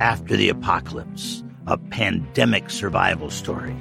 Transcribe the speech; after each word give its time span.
After 0.00 0.36
the 0.36 0.48
Apocalypse, 0.48 1.42
a 1.66 1.76
pandemic 1.76 2.70
survival 2.70 3.30
story. 3.30 3.76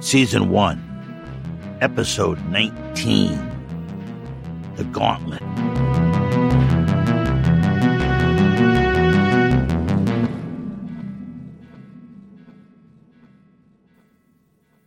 Season 0.00 0.50
1, 0.50 1.78
Episode 1.80 2.38
19, 2.48 3.30
The 4.76 4.84
Gauntlet. 4.84 5.42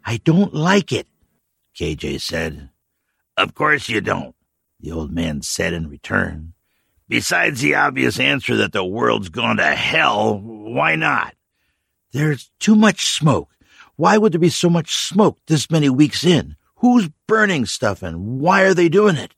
I 0.05 0.17
don't 0.23 0.53
like 0.53 0.91
it, 0.91 1.07
KJ 1.75 2.21
said. 2.21 2.69
Of 3.35 3.55
course 3.55 3.89
you 3.89 3.99
don't, 3.99 4.35
the 4.79 4.91
old 4.91 5.11
man 5.11 5.41
said 5.41 5.73
in 5.73 5.89
return. 5.89 6.54
Besides 7.07 7.61
the 7.61 7.75
obvious 7.75 8.19
answer 8.19 8.55
that 8.57 8.71
the 8.71 8.83
world's 8.83 9.29
gone 9.29 9.57
to 9.57 9.63
hell, 9.63 10.39
why 10.39 10.95
not? 10.95 11.35
There's 12.11 12.49
too 12.59 12.75
much 12.75 13.07
smoke. 13.07 13.49
Why 13.95 14.17
would 14.17 14.33
there 14.33 14.39
be 14.39 14.49
so 14.49 14.69
much 14.69 14.95
smoke 14.95 15.37
this 15.47 15.69
many 15.69 15.89
weeks 15.89 16.23
in? 16.23 16.55
Who's 16.77 17.09
burning 17.27 17.65
stuff 17.65 18.01
and 18.01 18.39
why 18.39 18.63
are 18.63 18.73
they 18.73 18.89
doing 18.89 19.15
it? 19.17 19.35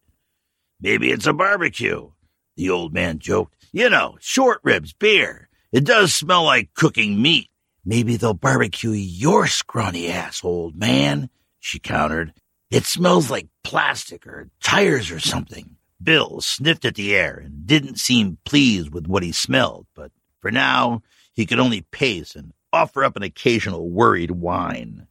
Maybe 0.79 1.11
it's 1.11 1.27
a 1.27 1.33
barbecue, 1.33 2.11
the 2.55 2.69
old 2.69 2.93
man 2.93 3.19
joked. 3.19 3.55
You 3.71 3.89
know, 3.89 4.17
short 4.21 4.59
ribs, 4.63 4.93
beer. 4.93 5.49
It 5.71 5.83
does 5.83 6.13
smell 6.13 6.43
like 6.43 6.73
cooking 6.73 7.21
meat. 7.21 7.49
Maybe 7.83 8.15
they'll 8.15 8.33
barbecue 8.33 8.91
your 8.91 9.47
scrawny 9.47 10.09
ass, 10.09 10.43
old 10.43 10.75
man, 10.75 11.29
she 11.59 11.79
countered. 11.79 12.33
It 12.69 12.85
smells 12.85 13.31
like 13.31 13.47
plastic 13.63 14.27
or 14.27 14.49
tires 14.61 15.09
or 15.11 15.19
something. 15.19 15.76
Bill 16.01 16.41
sniffed 16.41 16.85
at 16.85 16.95
the 16.95 17.15
air 17.15 17.41
and 17.43 17.65
didn't 17.65 17.99
seem 17.99 18.37
pleased 18.45 18.93
with 18.93 19.07
what 19.07 19.23
he 19.23 19.31
smelled, 19.31 19.87
but 19.95 20.11
for 20.39 20.51
now 20.51 21.01
he 21.33 21.45
could 21.45 21.59
only 21.59 21.81
pace 21.81 22.35
and 22.35 22.53
offer 22.71 23.03
up 23.03 23.15
an 23.15 23.23
occasional 23.23 23.89
worried 23.89 24.31
whine. 24.31 25.07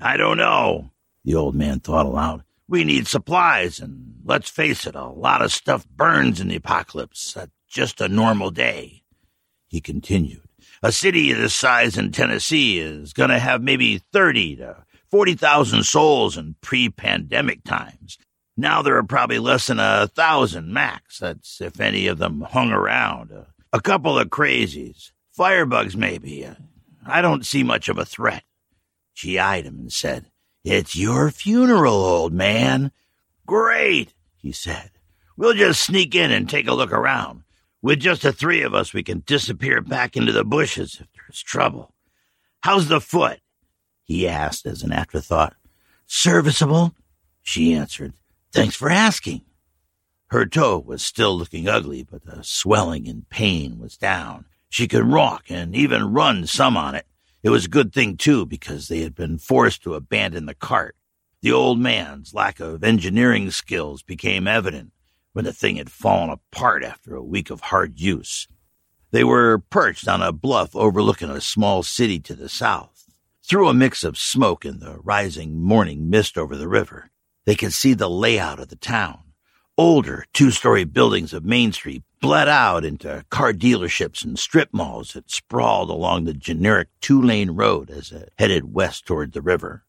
I 0.00 0.16
don't 0.16 0.36
know, 0.36 0.90
the 1.24 1.34
old 1.34 1.54
man 1.54 1.80
thought 1.80 2.06
aloud. 2.06 2.44
We 2.68 2.84
need 2.84 3.06
supplies, 3.06 3.78
and 3.78 4.16
let's 4.24 4.50
face 4.50 4.86
it, 4.86 4.94
a 4.94 5.06
lot 5.06 5.42
of 5.42 5.52
stuff 5.52 5.86
burns 5.88 6.40
in 6.40 6.48
the 6.48 6.56
apocalypse. 6.56 7.34
That's 7.34 7.52
just 7.68 8.00
a 8.00 8.08
normal 8.08 8.50
day. 8.50 9.04
He 9.68 9.80
continued. 9.80 10.42
A 10.82 10.92
city 10.92 11.32
this 11.32 11.54
size 11.54 11.96
in 11.96 12.12
Tennessee 12.12 12.78
is 12.78 13.12
going 13.12 13.30
to 13.30 13.38
have 13.38 13.62
maybe 13.62 13.98
30 14.12 14.56
to 14.56 14.84
40,000 15.10 15.84
souls 15.84 16.36
in 16.36 16.56
pre 16.60 16.88
pandemic 16.88 17.64
times. 17.64 18.18
Now 18.56 18.82
there 18.82 18.96
are 18.96 19.04
probably 19.04 19.38
less 19.38 19.66
than 19.66 19.78
a 19.78 20.08
thousand 20.08 20.72
max. 20.72 21.18
That's 21.18 21.60
if 21.60 21.78
any 21.80 22.06
of 22.06 22.18
them 22.18 22.40
hung 22.40 22.70
around. 22.70 23.30
A, 23.30 23.46
a 23.72 23.80
couple 23.80 24.18
of 24.18 24.28
crazies. 24.28 25.12
Firebugs, 25.38 25.94
maybe. 25.94 26.46
Uh, 26.46 26.54
I 27.04 27.20
don't 27.20 27.44
see 27.44 27.62
much 27.62 27.88
of 27.88 27.98
a 27.98 28.04
threat. 28.06 28.44
She 29.12 29.38
eyed 29.38 29.64
him 29.64 29.78
and 29.78 29.92
said, 29.92 30.30
It's 30.64 30.96
your 30.96 31.30
funeral, 31.30 31.94
old 31.94 32.32
man. 32.32 32.92
Great, 33.44 34.14
he 34.36 34.52
said. 34.52 34.90
We'll 35.36 35.54
just 35.54 35.82
sneak 35.82 36.14
in 36.14 36.32
and 36.32 36.48
take 36.48 36.66
a 36.66 36.74
look 36.74 36.92
around. 36.92 37.42
With 37.82 38.00
just 38.00 38.22
the 38.22 38.32
three 38.32 38.62
of 38.62 38.74
us, 38.74 38.92
we 38.92 39.02
can 39.02 39.22
disappear 39.26 39.80
back 39.80 40.16
into 40.16 40.32
the 40.32 40.44
bushes 40.44 40.98
if 41.00 41.06
there's 41.14 41.42
trouble. 41.42 41.94
How's 42.60 42.88
the 42.88 43.00
foot? 43.00 43.40
He 44.02 44.26
asked 44.26 44.66
as 44.66 44.82
an 44.82 44.92
afterthought. 44.92 45.54
Serviceable, 46.06 46.94
she 47.42 47.74
answered. 47.74 48.14
Thanks 48.56 48.74
for 48.74 48.88
asking. 48.88 49.42
Her 50.28 50.46
toe 50.46 50.78
was 50.78 51.02
still 51.02 51.36
looking 51.36 51.68
ugly, 51.68 52.02
but 52.02 52.24
the 52.24 52.42
swelling 52.42 53.06
and 53.06 53.28
pain 53.28 53.78
was 53.78 53.98
down. 53.98 54.46
She 54.70 54.88
could 54.88 55.06
walk 55.06 55.50
and 55.50 55.76
even 55.76 56.14
run 56.14 56.46
some 56.46 56.74
on 56.74 56.94
it. 56.94 57.06
It 57.42 57.50
was 57.50 57.66
a 57.66 57.68
good 57.68 57.92
thing, 57.92 58.16
too, 58.16 58.46
because 58.46 58.88
they 58.88 59.00
had 59.00 59.14
been 59.14 59.36
forced 59.36 59.82
to 59.82 59.94
abandon 59.94 60.46
the 60.46 60.54
cart. 60.54 60.96
The 61.42 61.52
old 61.52 61.78
man's 61.78 62.32
lack 62.32 62.58
of 62.58 62.82
engineering 62.82 63.50
skills 63.50 64.02
became 64.02 64.48
evident 64.48 64.92
when 65.34 65.44
the 65.44 65.52
thing 65.52 65.76
had 65.76 65.90
fallen 65.90 66.30
apart 66.30 66.82
after 66.82 67.14
a 67.14 67.22
week 67.22 67.50
of 67.50 67.60
hard 67.60 68.00
use. 68.00 68.48
They 69.10 69.22
were 69.22 69.58
perched 69.58 70.08
on 70.08 70.22
a 70.22 70.32
bluff 70.32 70.74
overlooking 70.74 71.28
a 71.28 71.42
small 71.42 71.82
city 71.82 72.18
to 72.20 72.34
the 72.34 72.48
south. 72.48 73.04
Through 73.44 73.68
a 73.68 73.74
mix 73.74 74.02
of 74.02 74.16
smoke 74.16 74.64
and 74.64 74.80
the 74.80 74.96
rising 74.98 75.60
morning 75.60 76.08
mist 76.08 76.38
over 76.38 76.56
the 76.56 76.68
river, 76.68 77.10
they 77.46 77.54
could 77.54 77.72
see 77.72 77.94
the 77.94 78.10
layout 78.10 78.60
of 78.60 78.68
the 78.68 78.76
town. 78.76 79.20
Older 79.78 80.26
two 80.34 80.50
story 80.50 80.84
buildings 80.84 81.32
of 81.32 81.44
Main 81.44 81.72
Street 81.72 82.02
bled 82.20 82.48
out 82.48 82.84
into 82.84 83.24
car 83.30 83.52
dealerships 83.52 84.24
and 84.24 84.38
strip 84.38 84.70
malls 84.72 85.12
that 85.12 85.30
sprawled 85.30 85.90
along 85.90 86.24
the 86.24 86.34
generic 86.34 86.88
two 87.00 87.22
lane 87.22 87.52
road 87.52 87.90
as 87.90 88.10
it 88.10 88.32
headed 88.38 88.74
west 88.74 89.06
toward 89.06 89.32
the 89.32 89.42
river. 89.42 89.84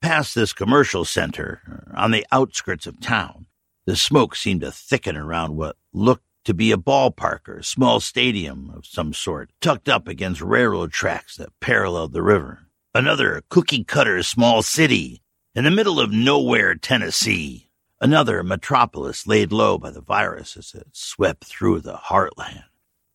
Past 0.00 0.34
this 0.34 0.52
commercial 0.52 1.04
center, 1.04 1.84
on 1.94 2.12
the 2.12 2.26
outskirts 2.30 2.86
of 2.86 3.00
town, 3.00 3.46
the 3.84 3.96
smoke 3.96 4.36
seemed 4.36 4.60
to 4.60 4.70
thicken 4.70 5.16
around 5.16 5.56
what 5.56 5.76
looked 5.92 6.24
to 6.44 6.54
be 6.54 6.70
a 6.70 6.76
ballpark 6.76 7.48
or 7.48 7.62
small 7.62 7.98
stadium 7.98 8.70
of 8.74 8.86
some 8.86 9.12
sort, 9.12 9.50
tucked 9.60 9.88
up 9.88 10.06
against 10.06 10.40
railroad 10.40 10.92
tracks 10.92 11.36
that 11.36 11.48
paralleled 11.60 12.12
the 12.12 12.22
river. 12.22 12.60
Another 12.94 13.42
cookie 13.48 13.82
cutter 13.82 14.22
small 14.22 14.62
city 14.62 15.22
in 15.56 15.64
the 15.64 15.70
middle 15.70 15.98
of 15.98 16.12
nowhere, 16.12 16.74
Tennessee, 16.74 17.70
another 17.98 18.42
metropolis 18.42 19.26
laid 19.26 19.52
low 19.52 19.78
by 19.78 19.90
the 19.90 20.02
virus 20.02 20.54
as 20.54 20.74
it 20.74 20.88
swept 20.92 21.44
through 21.44 21.80
the 21.80 21.96
heartland. 21.96 22.64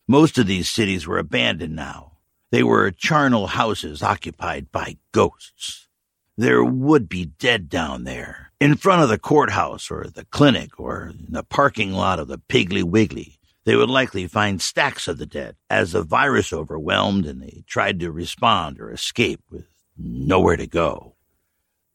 Most 0.07 0.39
of 0.39 0.47
these 0.47 0.67
cities 0.67 1.05
were 1.05 1.19
abandoned 1.19 1.75
now. 1.75 2.13
They 2.49 2.63
were 2.63 2.89
charnel 2.89 3.45
houses 3.45 4.01
occupied 4.01 4.71
by 4.71 4.97
ghosts. 5.11 5.87
There 6.35 6.63
would 6.63 7.07
be 7.07 7.25
dead 7.25 7.69
down 7.69 8.05
there, 8.05 8.51
in 8.59 8.75
front 8.75 9.03
of 9.03 9.09
the 9.09 9.19
courthouse 9.19 9.91
or 9.91 10.07
the 10.07 10.25
clinic 10.25 10.79
or 10.79 11.09
in 11.09 11.27
the 11.29 11.43
parking 11.43 11.93
lot 11.93 12.17
of 12.17 12.27
the 12.27 12.39
Piggly 12.39 12.83
Wiggly. 12.83 13.37
They 13.65 13.75
would 13.75 13.91
likely 13.91 14.25
find 14.25 14.59
stacks 14.59 15.07
of 15.07 15.19
the 15.19 15.27
dead 15.27 15.57
as 15.69 15.91
the 15.91 16.01
virus 16.01 16.51
overwhelmed 16.51 17.27
and 17.27 17.39
they 17.39 17.63
tried 17.67 17.99
to 17.99 18.11
respond 18.11 18.79
or 18.79 18.91
escape 18.91 19.41
with 19.51 19.67
nowhere 19.95 20.57
to 20.57 20.65
go. 20.65 21.10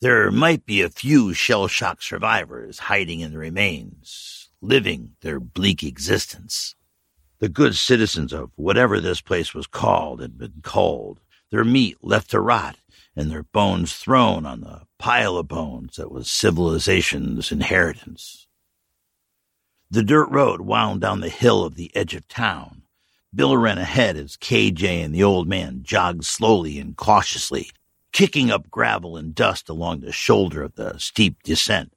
There 0.03 0.31
might 0.31 0.67
be 0.67 0.83
a 0.83 0.91
few 0.91 1.33
shell 1.33 1.69
shock 1.69 2.03
survivors 2.03 2.81
hiding 2.81 3.21
in 3.21 3.33
the 3.33 3.39
remains, 3.39 4.51
living 4.61 5.17
their 5.23 5.41
bleak 5.41 5.83
existence. 5.83 6.75
The 7.39 7.49
good 7.49 7.75
citizens 7.75 8.35
of 8.35 8.51
whatever 8.57 9.01
this 9.01 9.23
place 9.23 9.55
was 9.55 9.67
called 9.67 10.21
had 10.21 10.37
been 10.37 10.61
culled, 10.63 11.21
their 11.51 11.65
meat 11.65 11.97
left 12.03 12.31
to 12.33 12.41
rot, 12.41 12.77
and 13.17 13.31
their 13.31 13.45
bones 13.45 13.95
thrown 13.95 14.45
on 14.45 14.61
the 14.61 14.83
pile 14.99 15.39
of 15.39 15.49
bones 15.49 15.97
that 15.97 16.11
was 16.11 16.31
civilization's 16.31 17.51
inheritance. 17.51 18.47
The 19.91 20.03
dirt 20.03 20.29
road 20.29 20.61
wound 20.61 21.01
down 21.01 21.21
the 21.21 21.31
hill 21.31 21.65
of 21.65 21.75
the 21.75 21.91
edge 21.97 22.15
of 22.15 22.29
town. 22.29 22.83
Bill 23.35 23.57
ran 23.57 23.79
ahead 23.79 24.19
as 24.19 24.37
KJ 24.37 25.03
and 25.03 25.15
the 25.15 25.23
old 25.23 25.49
man 25.49 25.81
jogged 25.83 26.27
slowly 26.27 26.79
and 26.79 26.95
cautiously 26.95 27.71
kicking 28.17 28.51
up 28.51 28.71
gravel 28.71 29.15
and 29.19 29.35
dust 29.35 29.69
along 29.69 30.01
the 30.01 30.11
shoulder 30.11 30.63
of 30.63 30.75
the 30.77 30.97
steep 30.97 31.43
descent. 31.43 31.93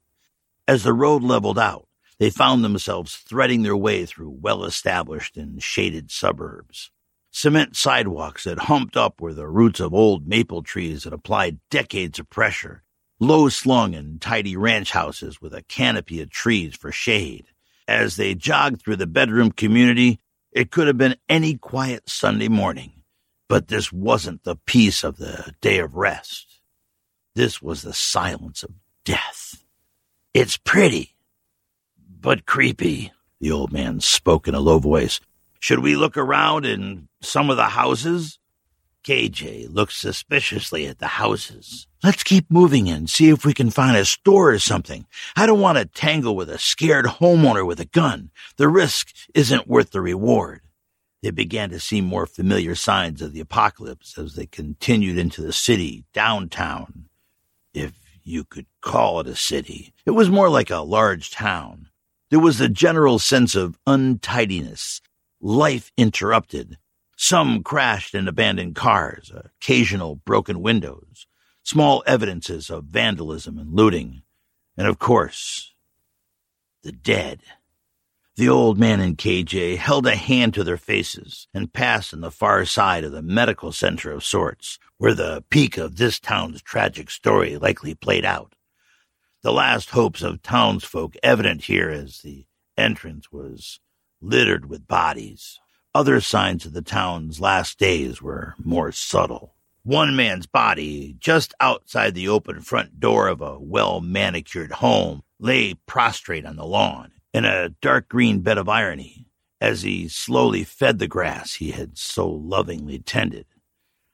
As 0.68 0.82
the 0.82 0.92
road 0.92 1.22
leveled 1.22 1.58
out, 1.58 1.88
they 2.18 2.28
found 2.28 2.62
themselves 2.62 3.16
threading 3.16 3.62
their 3.62 3.74
way 3.74 4.04
through 4.04 4.36
well 4.38 4.64
established 4.64 5.38
and 5.38 5.62
shaded 5.62 6.10
suburbs. 6.10 6.90
Cement 7.30 7.74
sidewalks 7.74 8.44
that 8.44 8.58
humped 8.58 8.98
up 8.98 9.18
were 9.18 9.32
the 9.32 9.48
roots 9.48 9.80
of 9.80 9.94
old 9.94 10.28
maple 10.28 10.62
trees 10.62 11.04
that 11.04 11.14
applied 11.14 11.58
decades 11.70 12.18
of 12.18 12.28
pressure, 12.28 12.82
low 13.18 13.48
slung 13.48 13.94
and 13.94 14.20
tidy 14.20 14.58
ranch 14.58 14.90
houses 14.90 15.40
with 15.40 15.54
a 15.54 15.62
canopy 15.62 16.20
of 16.20 16.28
trees 16.28 16.76
for 16.76 16.92
shade. 16.92 17.46
As 17.88 18.16
they 18.16 18.34
jogged 18.34 18.82
through 18.82 18.96
the 18.96 19.06
bedroom 19.06 19.52
community, 19.52 20.20
it 20.52 20.70
could 20.70 20.86
have 20.86 20.98
been 20.98 21.16
any 21.30 21.54
quiet 21.56 22.10
Sunday 22.10 22.48
morning. 22.48 22.99
But 23.50 23.66
this 23.66 23.92
wasn't 23.92 24.44
the 24.44 24.54
peace 24.54 25.02
of 25.02 25.16
the 25.16 25.52
day 25.60 25.80
of 25.80 25.96
rest. 25.96 26.60
This 27.34 27.60
was 27.60 27.82
the 27.82 27.92
silence 27.92 28.62
of 28.62 28.70
death. 29.04 29.64
It's 30.32 30.56
pretty, 30.56 31.16
but 31.98 32.46
creepy. 32.46 33.10
The 33.40 33.50
old 33.50 33.72
man 33.72 33.98
spoke 33.98 34.46
in 34.46 34.54
a 34.54 34.60
low 34.60 34.78
voice. 34.78 35.18
Should 35.58 35.80
we 35.80 35.96
look 35.96 36.16
around 36.16 36.64
in 36.64 37.08
some 37.22 37.50
of 37.50 37.56
the 37.56 37.64
houses? 37.64 38.38
KJ 39.02 39.74
looked 39.74 39.94
suspiciously 39.94 40.86
at 40.86 41.00
the 41.00 41.08
houses. 41.08 41.88
Let's 42.04 42.22
keep 42.22 42.48
moving 42.52 42.88
and 42.88 43.10
see 43.10 43.30
if 43.30 43.44
we 43.44 43.52
can 43.52 43.70
find 43.70 43.96
a 43.96 44.04
store 44.04 44.52
or 44.52 44.60
something. 44.60 45.06
I 45.34 45.46
don't 45.46 45.58
want 45.58 45.76
to 45.76 45.86
tangle 45.86 46.36
with 46.36 46.50
a 46.50 46.58
scared 46.58 47.06
homeowner 47.06 47.66
with 47.66 47.80
a 47.80 47.84
gun. 47.84 48.30
The 48.58 48.68
risk 48.68 49.12
isn't 49.34 49.66
worth 49.66 49.90
the 49.90 50.00
reward. 50.00 50.60
They 51.22 51.30
began 51.30 51.70
to 51.70 51.80
see 51.80 52.00
more 52.00 52.26
familiar 52.26 52.74
signs 52.74 53.20
of 53.20 53.32
the 53.32 53.40
apocalypse 53.40 54.16
as 54.16 54.34
they 54.34 54.46
continued 54.46 55.18
into 55.18 55.42
the 55.42 55.52
city, 55.52 56.04
downtown. 56.14 57.06
If 57.74 57.92
you 58.22 58.44
could 58.44 58.66
call 58.80 59.20
it 59.20 59.26
a 59.26 59.36
city, 59.36 59.92
it 60.06 60.12
was 60.12 60.30
more 60.30 60.48
like 60.48 60.70
a 60.70 60.78
large 60.78 61.30
town. 61.30 61.88
There 62.30 62.40
was 62.40 62.60
a 62.60 62.68
general 62.68 63.18
sense 63.18 63.54
of 63.54 63.78
untidiness, 63.86 65.00
life 65.40 65.92
interrupted, 65.96 66.78
some 67.16 67.62
crashed 67.62 68.14
and 68.14 68.26
abandoned 68.26 68.76
cars, 68.76 69.30
occasional 69.34 70.16
broken 70.16 70.62
windows, 70.62 71.26
small 71.62 72.02
evidences 72.06 72.70
of 72.70 72.84
vandalism 72.84 73.58
and 73.58 73.74
looting, 73.74 74.22
and 74.76 74.86
of 74.86 74.98
course, 74.98 75.74
the 76.82 76.92
dead. 76.92 77.40
The 78.40 78.48
old 78.48 78.78
man 78.78 79.00
and 79.00 79.18
KJ 79.18 79.76
held 79.76 80.06
a 80.06 80.16
hand 80.16 80.54
to 80.54 80.64
their 80.64 80.78
faces 80.78 81.46
and 81.52 81.70
passed 81.70 82.14
on 82.14 82.22
the 82.22 82.30
far 82.30 82.64
side 82.64 83.04
of 83.04 83.12
the 83.12 83.20
medical 83.20 83.70
center 83.70 84.12
of 84.12 84.24
sorts, 84.24 84.78
where 84.96 85.12
the 85.12 85.44
peak 85.50 85.76
of 85.76 85.96
this 85.96 86.18
town's 86.18 86.62
tragic 86.62 87.10
story 87.10 87.58
likely 87.58 87.94
played 87.94 88.24
out. 88.24 88.54
The 89.42 89.52
last 89.52 89.90
hopes 89.90 90.22
of 90.22 90.40
townsfolk 90.40 91.16
evident 91.22 91.64
here 91.64 91.90
as 91.90 92.22
the 92.22 92.46
entrance 92.78 93.30
was 93.30 93.78
littered 94.22 94.70
with 94.70 94.88
bodies. 94.88 95.60
Other 95.94 96.22
signs 96.22 96.64
of 96.64 96.72
the 96.72 96.80
town's 96.80 97.40
last 97.40 97.78
days 97.78 98.22
were 98.22 98.54
more 98.56 98.90
subtle. 98.90 99.54
One 99.82 100.16
man's 100.16 100.46
body, 100.46 101.14
just 101.18 101.52
outside 101.60 102.14
the 102.14 102.28
open 102.28 102.62
front 102.62 103.00
door 103.00 103.28
of 103.28 103.42
a 103.42 103.58
well 103.58 104.00
manicured 104.00 104.72
home, 104.72 105.24
lay 105.38 105.74
prostrate 105.74 106.46
on 106.46 106.56
the 106.56 106.64
lawn 106.64 107.12
in 107.32 107.44
a 107.44 107.70
dark 107.80 108.08
green 108.08 108.40
bed 108.40 108.58
of 108.58 108.68
irony 108.68 109.26
as 109.60 109.82
he 109.82 110.08
slowly 110.08 110.64
fed 110.64 110.98
the 110.98 111.06
grass 111.06 111.54
he 111.54 111.70
had 111.70 111.98
so 111.98 112.28
lovingly 112.28 112.98
tended. 112.98 113.46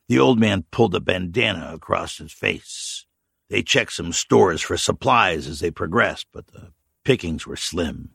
The 0.08 0.18
old 0.18 0.38
man 0.38 0.64
pulled 0.70 0.94
a 0.94 1.00
bandana 1.00 1.72
across 1.74 2.18
his 2.18 2.32
face. 2.32 3.06
They 3.48 3.62
checked 3.62 3.92
some 3.92 4.12
stores 4.12 4.60
for 4.60 4.76
supplies 4.76 5.46
as 5.46 5.60
they 5.60 5.70
progressed, 5.70 6.26
but 6.32 6.48
the 6.48 6.72
pickings 7.04 7.46
were 7.46 7.56
slim. 7.56 8.10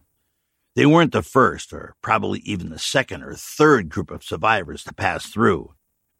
They 0.75 0.85
weren't 0.85 1.11
the 1.11 1.21
first, 1.21 1.73
or 1.73 1.95
probably 2.01 2.39
even 2.39 2.69
the 2.69 2.79
second 2.79 3.23
or 3.23 3.35
third 3.35 3.89
group 3.89 4.09
of 4.09 4.23
survivors 4.23 4.83
to 4.85 4.93
pass 4.93 5.25
through. 5.25 5.73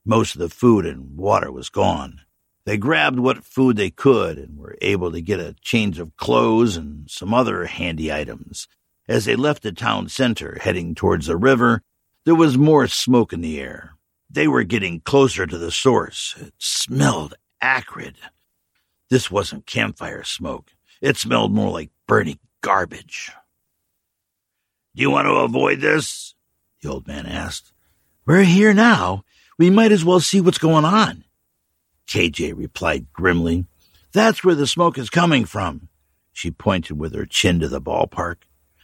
Most 0.04 0.34
of 0.34 0.40
the 0.40 0.50
food 0.50 0.84
and 0.84 1.16
water 1.16 1.50
was 1.50 1.70
gone. 1.70 2.22
They 2.64 2.76
grabbed 2.76 3.18
what 3.18 3.44
food 3.44 3.76
they 3.76 3.90
could 3.90 4.38
and 4.38 4.58
were 4.58 4.76
able 4.80 5.10
to 5.12 5.20
get 5.20 5.40
a 5.40 5.56
change 5.60 5.98
of 5.98 6.16
clothes 6.16 6.76
and 6.76 7.10
some 7.10 7.34
other 7.34 7.64
handy 7.64 8.12
items. 8.12 8.68
As 9.08 9.24
they 9.24 9.34
left 9.34 9.62
the 9.64 9.72
town 9.72 10.08
center, 10.08 10.58
heading 10.60 10.94
towards 10.94 11.26
the 11.26 11.36
river, 11.36 11.82
there 12.24 12.36
was 12.36 12.56
more 12.56 12.86
smoke 12.86 13.32
in 13.32 13.40
the 13.40 13.60
air. 13.60 13.94
They 14.30 14.46
were 14.46 14.62
getting 14.62 15.00
closer 15.00 15.44
to 15.44 15.58
the 15.58 15.72
source. 15.72 16.36
It 16.38 16.54
smelled 16.58 17.34
acrid. 17.60 18.16
This 19.10 19.30
wasn't 19.30 19.66
campfire 19.66 20.22
smoke. 20.22 20.70
It 21.00 21.16
smelled 21.16 21.52
more 21.52 21.70
like 21.70 21.90
burning 22.06 22.38
garbage. 22.60 23.32
Do 24.94 25.02
you 25.02 25.10
want 25.10 25.26
to 25.26 25.32
avoid 25.32 25.80
this? 25.80 26.34
The 26.80 26.90
old 26.90 27.08
man 27.08 27.26
asked. 27.26 27.72
We're 28.24 28.44
here 28.44 28.72
now. 28.72 29.24
We 29.58 29.68
might 29.68 29.92
as 29.92 30.04
well 30.04 30.20
see 30.20 30.40
what's 30.40 30.58
going 30.58 30.84
on. 30.84 31.24
KJ 32.12 32.54
replied 32.54 33.10
grimly. 33.14 33.64
That's 34.12 34.44
where 34.44 34.54
the 34.54 34.66
smoke 34.66 34.98
is 34.98 35.08
coming 35.08 35.46
from. 35.46 35.88
She 36.30 36.50
pointed 36.50 36.98
with 36.98 37.14
her 37.14 37.24
chin 37.24 37.58
to 37.60 37.68
the 37.68 37.80
ballpark. 37.80 38.42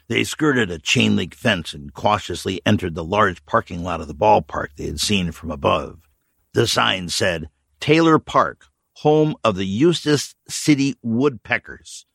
They 0.08 0.24
skirted 0.24 0.70
a 0.70 0.78
chain 0.78 1.14
link 1.14 1.34
fence 1.34 1.74
and 1.74 1.92
cautiously 1.92 2.62
entered 2.64 2.94
the 2.94 3.04
large 3.04 3.44
parking 3.44 3.84
lot 3.84 4.00
of 4.00 4.08
the 4.08 4.14
ballpark 4.14 4.68
they 4.76 4.86
had 4.86 4.98
seen 4.98 5.32
from 5.32 5.50
above. 5.50 6.08
The 6.54 6.66
sign 6.66 7.10
said, 7.10 7.50
Taylor 7.80 8.18
Park, 8.18 8.68
home 8.94 9.36
of 9.44 9.56
the 9.56 9.66
Eustis 9.66 10.34
City 10.48 10.96
Woodpeckers. 11.02 12.06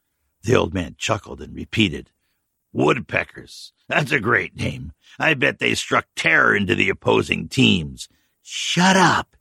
The 0.41 0.55
old 0.55 0.73
man 0.73 0.95
chuckled 0.97 1.41
and 1.41 1.53
repeated, 1.53 2.09
Woodpeckers. 2.71 3.71
That's 3.87 4.11
a 4.11 4.19
great 4.19 4.55
name. 4.55 4.93
I 5.19 5.35
bet 5.35 5.59
they 5.59 5.75
struck 5.75 6.07
terror 6.15 6.55
into 6.55 6.73
the 6.73 6.89
opposing 6.89 7.49
teams. 7.49 8.09
Shut 8.41 8.97
up, 8.97 9.37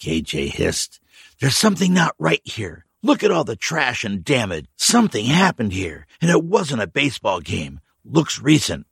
KJ 0.00 0.50
hissed. 0.50 1.00
There's 1.40 1.56
something 1.56 1.94
not 1.94 2.16
right 2.18 2.40
here. 2.42 2.84
Look 3.00 3.22
at 3.22 3.30
all 3.30 3.44
the 3.44 3.54
trash 3.54 4.02
and 4.02 4.24
damage. 4.24 4.66
Something 4.76 5.26
happened 5.26 5.72
here, 5.72 6.04
and 6.20 6.32
it 6.32 6.42
wasn't 6.42 6.82
a 6.82 6.88
baseball 6.88 7.40
game. 7.40 7.78
Looks 8.04 8.40
recent. 8.40 8.88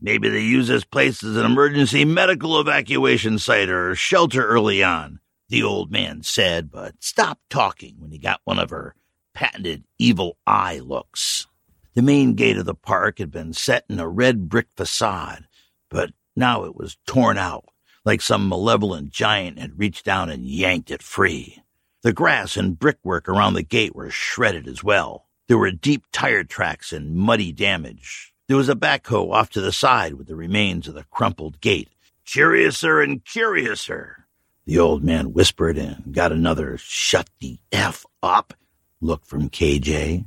Maybe 0.00 0.30
they 0.30 0.40
use 0.40 0.68
this 0.68 0.84
place 0.84 1.22
as 1.22 1.36
an 1.36 1.44
emergency 1.44 2.06
medical 2.06 2.58
evacuation 2.58 3.38
site 3.38 3.68
or 3.68 3.94
shelter 3.94 4.46
early 4.46 4.82
on, 4.82 5.20
the 5.50 5.62
old 5.62 5.90
man 5.90 6.22
said, 6.22 6.70
but 6.70 6.94
stopped 7.00 7.50
talking 7.50 7.96
when 7.98 8.12
he 8.12 8.18
got 8.18 8.40
one 8.44 8.58
of 8.58 8.70
her 8.70 8.94
patented 9.34 9.84
evil 9.98 10.38
eye 10.46 10.78
looks. 10.78 11.46
The 11.92 12.00
main 12.00 12.34
gate 12.34 12.56
of 12.56 12.64
the 12.64 12.74
park 12.74 13.18
had 13.18 13.30
been 13.30 13.52
set 13.52 13.84
in 13.90 14.00
a 14.00 14.08
red 14.08 14.48
brick 14.48 14.68
facade, 14.74 15.44
but 15.90 16.12
now 16.34 16.64
it 16.64 16.74
was 16.74 16.96
torn 17.06 17.36
out, 17.36 17.66
like 18.06 18.22
some 18.22 18.48
malevolent 18.48 19.10
giant 19.10 19.58
had 19.58 19.78
reached 19.78 20.06
down 20.06 20.30
and 20.30 20.46
yanked 20.46 20.90
it 20.90 21.02
free. 21.02 21.62
The 22.02 22.14
grass 22.14 22.56
and 22.56 22.78
brickwork 22.78 23.28
around 23.28 23.54
the 23.54 23.62
gate 23.62 23.94
were 23.94 24.10
shredded 24.10 24.66
as 24.66 24.82
well. 24.82 25.26
There 25.48 25.58
were 25.58 25.70
deep 25.70 26.04
tire 26.12 26.44
tracks 26.44 26.94
and 26.94 27.14
muddy 27.14 27.52
damage. 27.52 28.32
There 28.48 28.56
was 28.56 28.70
a 28.70 28.74
backhoe 28.74 29.30
off 29.32 29.50
to 29.50 29.60
the 29.60 29.70
side 29.70 30.14
with 30.14 30.26
the 30.26 30.34
remains 30.34 30.88
of 30.88 30.94
the 30.94 31.04
crumpled 31.10 31.60
gate. 31.60 31.90
Curiouser 32.24 33.02
and 33.02 33.22
curiouser, 33.24 34.26
the 34.64 34.78
old 34.78 35.04
man 35.04 35.34
whispered 35.34 35.76
and 35.76 36.14
got 36.14 36.32
another 36.32 36.78
shut 36.78 37.28
the 37.38 37.58
F 37.70 38.06
up 38.22 38.54
look 39.02 39.26
from 39.26 39.50
KJ. 39.50 40.24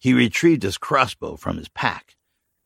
He 0.00 0.14
retrieved 0.14 0.62
his 0.62 0.78
crossbow 0.78 1.36
from 1.36 1.58
his 1.58 1.68
pack, 1.68 2.16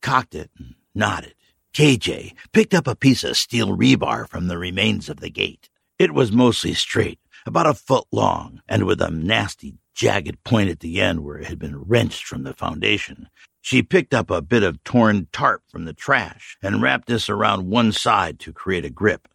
cocked 0.01 0.33
it, 0.33 0.49
and 0.57 0.75
nodded. 0.93 1.35
KJ 1.73 2.33
picked 2.53 2.73
up 2.73 2.87
a 2.87 2.95
piece 2.95 3.25
of 3.25 3.35
steel 3.35 3.75
rebar 3.75 4.29
from 4.29 4.47
the 4.47 4.57
remains 4.57 5.09
of 5.09 5.19
the 5.19 5.29
gate. 5.29 5.67
It 5.99 6.13
was 6.13 6.31
mostly 6.31 6.73
straight, 6.73 7.19
about 7.45 7.67
a 7.67 7.73
foot 7.73 8.05
long, 8.11 8.61
and 8.67 8.85
with 8.85 9.01
a 9.01 9.09
nasty, 9.11 9.77
jagged 9.93 10.43
point 10.43 10.69
at 10.69 10.79
the 10.79 10.99
end 10.99 11.23
where 11.23 11.37
it 11.37 11.47
had 11.47 11.59
been 11.59 11.83
wrenched 11.83 12.25
from 12.25 12.43
the 12.43 12.53
foundation. 12.53 13.29
She 13.61 13.81
picked 13.81 14.13
up 14.13 14.29
a 14.29 14.41
bit 14.41 14.63
of 14.63 14.83
torn 14.83 15.27
tarp 15.31 15.63
from 15.69 15.85
the 15.85 15.93
trash 15.93 16.57
and 16.61 16.81
wrapped 16.81 17.07
this 17.07 17.29
around 17.29 17.69
one 17.69 17.91
side 17.91 18.39
to 18.41 18.53
create 18.53 18.85
a 18.85 18.89
grip. 18.89 19.27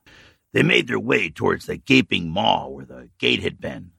They 0.52 0.62
made 0.62 0.86
their 0.86 1.00
way 1.00 1.30
towards 1.30 1.66
the 1.66 1.76
gaping 1.76 2.30
maw 2.30 2.68
where 2.68 2.84
the 2.84 3.10
gate 3.18 3.42
had 3.42 3.60
been. 3.60 3.92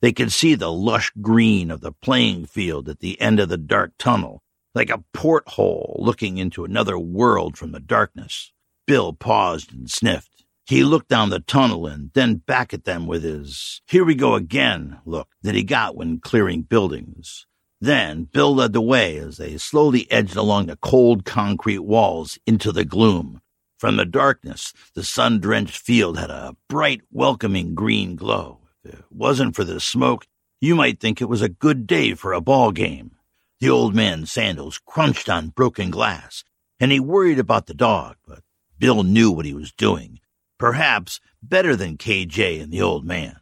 They 0.00 0.12
could 0.12 0.32
see 0.32 0.54
the 0.54 0.72
lush 0.72 1.12
green 1.20 1.70
of 1.70 1.80
the 1.80 1.92
playing 1.92 2.46
field 2.46 2.88
at 2.88 3.00
the 3.00 3.20
end 3.20 3.38
of 3.38 3.48
the 3.48 3.58
dark 3.58 3.92
tunnel, 3.98 4.42
like 4.74 4.90
a 4.90 5.04
porthole 5.12 5.96
looking 5.98 6.38
into 6.38 6.64
another 6.64 6.98
world 6.98 7.58
from 7.58 7.72
the 7.72 7.80
darkness. 7.80 8.52
Bill 8.86 9.12
paused 9.12 9.72
and 9.72 9.90
sniffed. 9.90 10.39
He 10.70 10.84
looked 10.84 11.08
down 11.08 11.30
the 11.30 11.40
tunnel 11.40 11.88
and 11.88 12.12
then 12.14 12.36
back 12.36 12.72
at 12.72 12.84
them 12.84 13.08
with 13.08 13.24
his 13.24 13.82
here 13.88 14.04
we 14.04 14.14
go 14.14 14.36
again 14.36 15.00
look 15.04 15.26
that 15.42 15.56
he 15.56 15.64
got 15.64 15.96
when 15.96 16.20
clearing 16.20 16.62
buildings. 16.62 17.44
Then 17.80 18.28
Bill 18.32 18.54
led 18.54 18.72
the 18.72 18.80
way 18.80 19.16
as 19.16 19.38
they 19.38 19.56
slowly 19.56 20.08
edged 20.12 20.36
along 20.36 20.66
the 20.66 20.76
cold 20.76 21.24
concrete 21.24 21.80
walls 21.80 22.38
into 22.46 22.70
the 22.70 22.84
gloom. 22.84 23.40
From 23.80 23.96
the 23.96 24.04
darkness, 24.04 24.72
the 24.94 25.02
sun 25.02 25.40
drenched 25.40 25.76
field 25.76 26.16
had 26.16 26.30
a 26.30 26.54
bright, 26.68 27.00
welcoming 27.10 27.74
green 27.74 28.14
glow. 28.14 28.60
If 28.84 28.94
it 28.94 29.04
wasn't 29.10 29.56
for 29.56 29.64
the 29.64 29.80
smoke, 29.80 30.28
you 30.60 30.76
might 30.76 31.00
think 31.00 31.20
it 31.20 31.28
was 31.28 31.42
a 31.42 31.48
good 31.48 31.84
day 31.84 32.14
for 32.14 32.32
a 32.32 32.40
ball 32.40 32.70
game. 32.70 33.16
The 33.58 33.70
old 33.70 33.92
man's 33.92 34.30
sandals 34.30 34.78
crunched 34.86 35.28
on 35.28 35.48
broken 35.48 35.90
glass, 35.90 36.44
and 36.78 36.92
he 36.92 37.00
worried 37.00 37.40
about 37.40 37.66
the 37.66 37.74
dog, 37.74 38.18
but 38.24 38.44
Bill 38.78 39.02
knew 39.02 39.32
what 39.32 39.46
he 39.46 39.52
was 39.52 39.72
doing, 39.72 40.19
perhaps 40.60 41.20
better 41.42 41.74
than 41.74 41.96
KJ 41.96 42.62
and 42.62 42.70
the 42.70 42.82
old 42.82 43.04
man. 43.04 43.34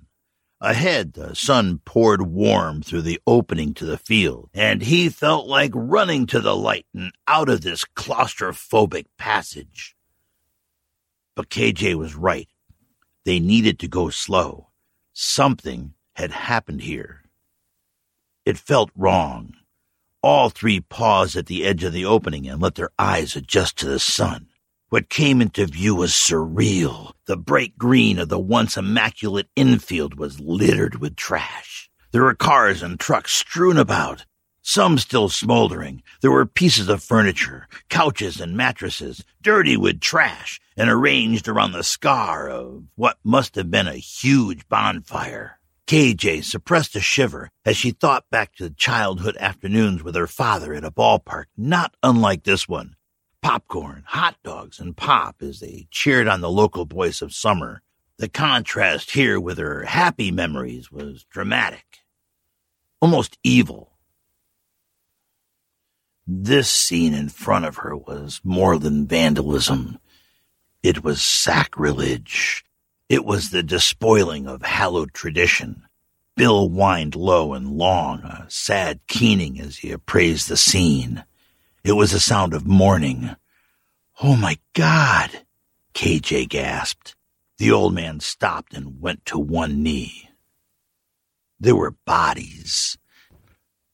Ahead, 0.61 1.15
the 1.15 1.35
sun 1.35 1.81
poured 1.85 2.23
warm 2.23 2.81
through 2.81 3.03
the 3.03 3.21
opening 3.27 3.75
to 3.75 3.85
the 3.85 3.99
field, 3.99 4.51
and 4.55 4.83
he 4.83 5.09
felt 5.09 5.49
like 5.49 5.73
running 5.75 6.27
to 6.27 6.41
the 6.41 6.57
light 6.57 6.87
and 6.95 7.13
out 7.27 7.49
of 7.49 7.61
this 7.63 7.85
claustrophobic 7.97 9.07
passage. 9.19 9.97
But 11.35 11.51
KJ 11.51 11.97
was 11.97 12.15
right. 12.15 12.49
They 13.25 13.41
needed 13.41 13.81
to 13.81 13.89
go 13.89 14.11
slow. 14.11 14.69
Something 15.13 15.95
had 16.15 16.31
happened 16.31 16.83
here. 16.83 17.23
It 18.47 18.59
felt 18.59 18.91
wrong. 18.97 19.55
All 20.23 20.51
three 20.51 20.81
paused 20.81 21.37
at 21.37 21.47
the 21.47 21.65
edge 21.65 21.83
of 21.83 21.93
the 21.93 22.05
opening 22.05 22.49
and 22.49 22.63
let 22.63 22.77
their 22.77 22.91
eyes 22.97 23.35
adjust 23.35 23.77
to 23.79 23.87
the 23.87 23.99
sun. 23.99 24.49
What 24.91 25.11
came 25.11 25.43
into 25.43 25.67
view 25.67 25.95
was 25.97 26.13
surreal. 26.13 27.13
The 27.27 27.37
bright 27.37 27.77
green 27.77 28.19
of 28.19 28.31
the 28.31 28.39
once 28.39 28.75
immaculate 28.75 29.49
infield 29.55 30.19
was 30.19 30.41
littered 30.41 30.95
with 30.95 31.15
trash. 31.15 31.91
There 32.11 32.23
were 32.23 32.35
cars 32.35 32.83
and 32.83 32.99
trucks 32.99 33.33
strewn 33.33 33.77
about, 33.77 34.25
some 34.63 34.97
still 34.97 35.29
smoldering. 35.29 36.03
There 36.23 36.31
were 36.31 36.47
pieces 36.47 36.89
of 36.89 37.03
furniture, 37.03 37.69
couches 37.91 38.41
and 38.41 38.57
mattresses, 38.57 39.23
dirty 39.43 39.77
with 39.77 40.01
trash, 40.01 40.59
and 40.75 40.89
arranged 40.89 41.49
around 41.49 41.73
the 41.73 41.85
scar 41.85 42.49
of 42.49 42.85
what 42.95 43.19
must 43.23 43.57
have 43.57 43.71
been 43.71 43.89
a 43.89 43.93
huge 43.93 44.67
bonfire. 44.71 45.61
KJ 45.87 46.45
suppressed 46.45 46.97
a 46.97 47.01
shiver 47.01 47.51
as 47.67 47.77
she 47.77 47.91
thought 47.91 48.25
back 48.31 48.55
to 48.55 48.71
childhood 48.71 49.37
afternoons 49.39 50.03
with 50.03 50.15
her 50.15 50.27
father 50.27 50.73
at 50.73 50.85
a 50.85 50.91
ballpark 50.91 51.45
not 51.59 51.95
unlike 52.03 52.45
this 52.45 52.67
one 52.67 52.95
popcorn, 53.43 54.05
hot 54.07 54.37
dogs, 54.43 54.79
and 54.81 54.97
pop 54.97 55.37
as 55.43 55.61
they 55.61 55.87
cheered 55.91 56.29
on 56.29 56.41
the 56.41 56.51
local 56.51 56.85
boys 56.85 57.23
of 57.23 57.33
summer. 57.33 57.83
The 58.19 58.29
contrast 58.29 59.13
here 59.13 59.39
with 59.39 59.59
her 59.59 59.85
happy 59.85 60.31
memories 60.31 60.91
was 60.91 61.25
dramatic, 61.25 61.99
almost 63.01 63.39
evil. 63.45 63.93
This 66.27 66.71
scene 66.71 67.15
in 67.15 67.29
front 67.29 67.65
of 67.65 67.77
her 67.77 67.97
was 67.97 68.41
more 68.45 68.79
than 68.79 69.07
vandalism. 69.07 69.99
It 70.83 71.03
was 71.03 71.23
sacrilege. 71.23 72.65
It 73.09 73.25
was 73.25 73.51
the 73.51 73.63
despoiling 73.63 74.47
of 74.47 74.63
hallowed 74.63 75.15
tradition. 75.15 75.85
Bill 76.37 76.69
whined 76.69 77.17
low 77.17 77.55
and 77.55 77.73
long, 77.79 78.21
a 78.21 78.47
sad 78.49 79.01
keening 79.09 79.59
as 79.59 79.79
he 79.79 79.91
appraised 79.91 80.49
the 80.49 80.57
scene. 80.57 81.25
It 81.85 81.93
was 81.93 82.13
a 82.13 82.21
sound 82.21 82.55
of 82.55 82.67
mourning. 82.67 83.37
Oh 84.23 84.37
my 84.37 84.59
God! 84.75 85.31
KJ 85.95 86.49
gasped. 86.49 87.15
The 87.59 87.71
old 87.73 87.95
man 87.95 88.21
stopped 88.21 88.75
and 88.75 89.01
went 89.01 89.25
to 89.27 89.39
one 89.39 89.83
knee. 89.83 90.31
There 91.59 91.77
were 91.77 91.97
bodies. 92.05 92.99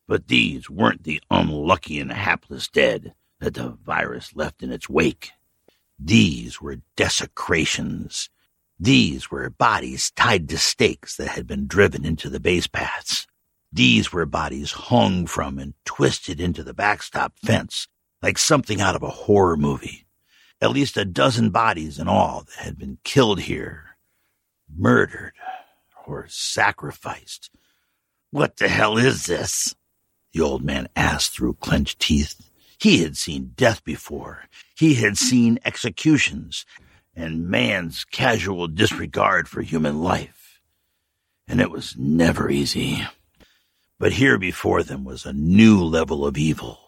But 0.07 0.29
these 0.29 0.69
weren't 0.69 1.05
the 1.05 1.23
unlucky 1.31 1.99
and 1.99 2.13
hapless 2.13 2.69
dead 2.69 3.15
that 3.41 3.55
the 3.55 3.71
virus 3.71 4.35
left 4.35 4.63
in 4.63 4.71
its 4.71 4.89
wake. 4.89 5.31
These 5.99 6.61
were 6.61 6.81
desecrations. 6.97 8.29
These 8.79 9.31
were 9.31 9.49
bodies 9.51 10.11
tied 10.11 10.49
to 10.51 10.59
stakes 10.59 11.17
that 11.17 11.29
had 11.29 11.47
been 11.47 11.67
driven 11.67 12.05
into 12.05 12.29
the 12.29 12.41
base 12.41 12.67
paths. 12.67 13.27
These 13.75 14.13
were 14.13 14.25
bodies 14.25 14.71
hung 14.71 15.27
from 15.27 15.59
and 15.59 15.75
twisted 15.85 16.41
into 16.41 16.63
the 16.63 16.73
backstop 16.73 17.37
fence 17.41 17.89
like 18.23 18.39
something 18.39 18.81
out 18.81 18.95
of 18.95 19.03
a 19.03 19.11
horror 19.11 19.57
movie. 19.57 20.07
At 20.61 20.71
least 20.71 20.97
a 20.97 21.05
dozen 21.05 21.51
bodies 21.51 21.99
in 21.99 22.07
all 22.07 22.45
that 22.47 22.65
had 22.65 22.79
been 22.79 22.99
killed 23.03 23.41
here, 23.41 23.97
murdered, 24.73 25.33
or 26.07 26.27
sacrificed. 26.29 27.51
What 28.31 28.59
the 28.59 28.69
hell 28.69 28.97
is 28.97 29.27
this? 29.27 29.75
The 30.33 30.41
old 30.41 30.63
man 30.63 30.87
asked 30.95 31.33
through 31.33 31.55
clenched 31.55 31.99
teeth. 31.99 32.49
He 32.79 33.03
had 33.03 33.17
seen 33.17 33.55
death 33.57 33.83
before. 33.83 34.45
He 34.77 34.95
had 34.95 35.19
seen 35.19 35.59
executions 35.65 36.65
and 37.17 37.49
man's 37.49 38.05
casual 38.05 38.69
disregard 38.69 39.49
for 39.49 39.63
human 39.63 40.01
life. 40.01 40.61
And 41.49 41.61
it 41.61 41.73
was 41.73 41.97
never 41.99 42.49
easy. 42.49 43.05
But 43.99 44.13
here 44.13 44.39
before 44.39 44.83
them 44.83 45.05
was 45.05 45.25
a 45.25 45.33
new 45.33 45.83
level 45.83 46.27
of 46.27 46.37
evil. 46.37 46.79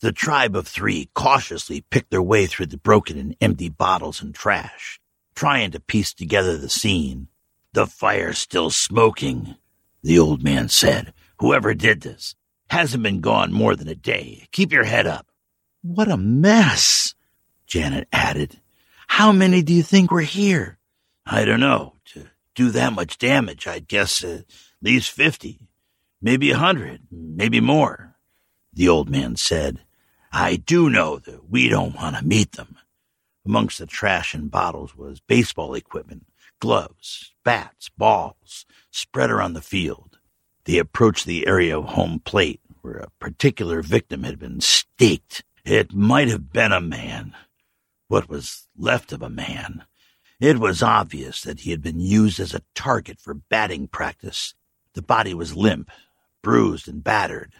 The 0.00 0.12
tribe 0.12 0.56
of 0.56 0.66
three 0.66 1.10
cautiously 1.14 1.82
picked 1.90 2.10
their 2.10 2.22
way 2.22 2.46
through 2.46 2.66
the 2.66 2.78
broken 2.78 3.18
and 3.18 3.36
empty 3.40 3.68
bottles 3.68 4.22
and 4.22 4.34
trash, 4.34 5.00
trying 5.34 5.70
to 5.72 5.80
piece 5.80 6.12
together 6.12 6.56
the 6.56 6.68
scene. 6.68 7.28
The 7.72 7.86
fire's 7.86 8.38
still 8.38 8.70
smoking, 8.70 9.56
the 10.02 10.18
old 10.18 10.42
man 10.42 10.68
said. 10.68 11.12
Whoever 11.38 11.74
did 11.74 12.00
this 12.00 12.34
hasn't 12.70 13.02
been 13.02 13.20
gone 13.20 13.52
more 13.52 13.76
than 13.76 13.88
a 13.88 13.94
day. 13.94 14.48
Keep 14.52 14.72
your 14.72 14.84
head 14.84 15.06
up. 15.06 15.26
What 15.82 16.10
a 16.10 16.16
mess, 16.16 17.14
Janet 17.66 18.08
added. 18.12 18.60
How 19.06 19.30
many 19.32 19.62
do 19.62 19.72
you 19.72 19.82
think 19.82 20.10
were 20.10 20.20
here? 20.20 20.78
I 21.24 21.44
don't 21.44 21.60
know. 21.60 21.94
To 22.06 22.26
do 22.54 22.70
that 22.70 22.92
much 22.92 23.18
damage, 23.18 23.66
I'd 23.66 23.88
guess 23.88 24.24
uh, 24.24 24.42
at 24.48 24.82
least 24.82 25.10
50, 25.10 25.60
maybe 26.20 26.50
a 26.50 26.54
100, 26.54 27.02
maybe 27.10 27.60
more. 27.60 28.16
The 28.72 28.88
old 28.88 29.08
man 29.08 29.36
said, 29.36 29.80
I 30.32 30.56
do 30.56 30.90
know 30.90 31.18
that 31.20 31.48
we 31.48 31.68
don't 31.68 31.94
want 31.94 32.16
to 32.16 32.24
meet 32.24 32.52
them. 32.52 32.76
Amongst 33.46 33.78
the 33.78 33.86
trash 33.86 34.34
and 34.34 34.50
bottles 34.50 34.96
was 34.96 35.20
baseball 35.20 35.74
equipment, 35.74 36.26
gloves, 36.60 37.32
bats, 37.44 37.88
balls, 37.96 38.66
spread 38.90 39.30
around 39.30 39.52
the 39.52 39.62
field. 39.62 40.18
They 40.64 40.78
approached 40.78 41.26
the 41.26 41.46
area 41.46 41.78
of 41.78 41.84
home 41.84 42.20
plate 42.24 42.60
where 42.82 42.96
a 42.96 43.10
particular 43.20 43.82
victim 43.82 44.24
had 44.24 44.38
been 44.38 44.60
staked. 44.60 45.44
It 45.64 45.94
might 45.94 46.28
have 46.28 46.52
been 46.52 46.72
a 46.72 46.80
man, 46.80 47.34
what 48.08 48.28
was 48.28 48.66
left 48.76 49.12
of 49.12 49.22
a 49.22 49.30
man. 49.30 49.84
It 50.40 50.58
was 50.58 50.82
obvious 50.82 51.40
that 51.42 51.60
he 51.60 51.70
had 51.70 51.82
been 51.82 52.00
used 52.00 52.40
as 52.40 52.52
a 52.52 52.62
target 52.74 53.20
for 53.20 53.32
batting 53.32 53.88
practice. 53.88 54.54
The 54.96 55.02
body 55.02 55.34
was 55.34 55.54
limp, 55.54 55.90
bruised, 56.42 56.88
and 56.88 57.04
battered. 57.04 57.52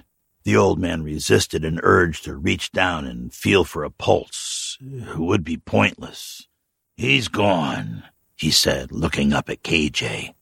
The 0.44 0.56
old 0.56 0.78
man 0.78 1.02
resisted 1.02 1.66
an 1.66 1.78
urge 1.82 2.22
to 2.22 2.34
reach 2.34 2.72
down 2.72 3.06
and 3.06 3.30
feel 3.30 3.62
for 3.62 3.84
a 3.84 3.90
pulse. 3.90 4.78
It 4.80 5.18
would 5.18 5.44
be 5.44 5.58
pointless. 5.58 6.48
He's 6.96 7.28
gone, 7.28 8.04
he 8.36 8.50
said, 8.50 8.90
looking 8.90 9.34
up 9.34 9.50
at 9.50 9.62
KJ. 9.62 10.32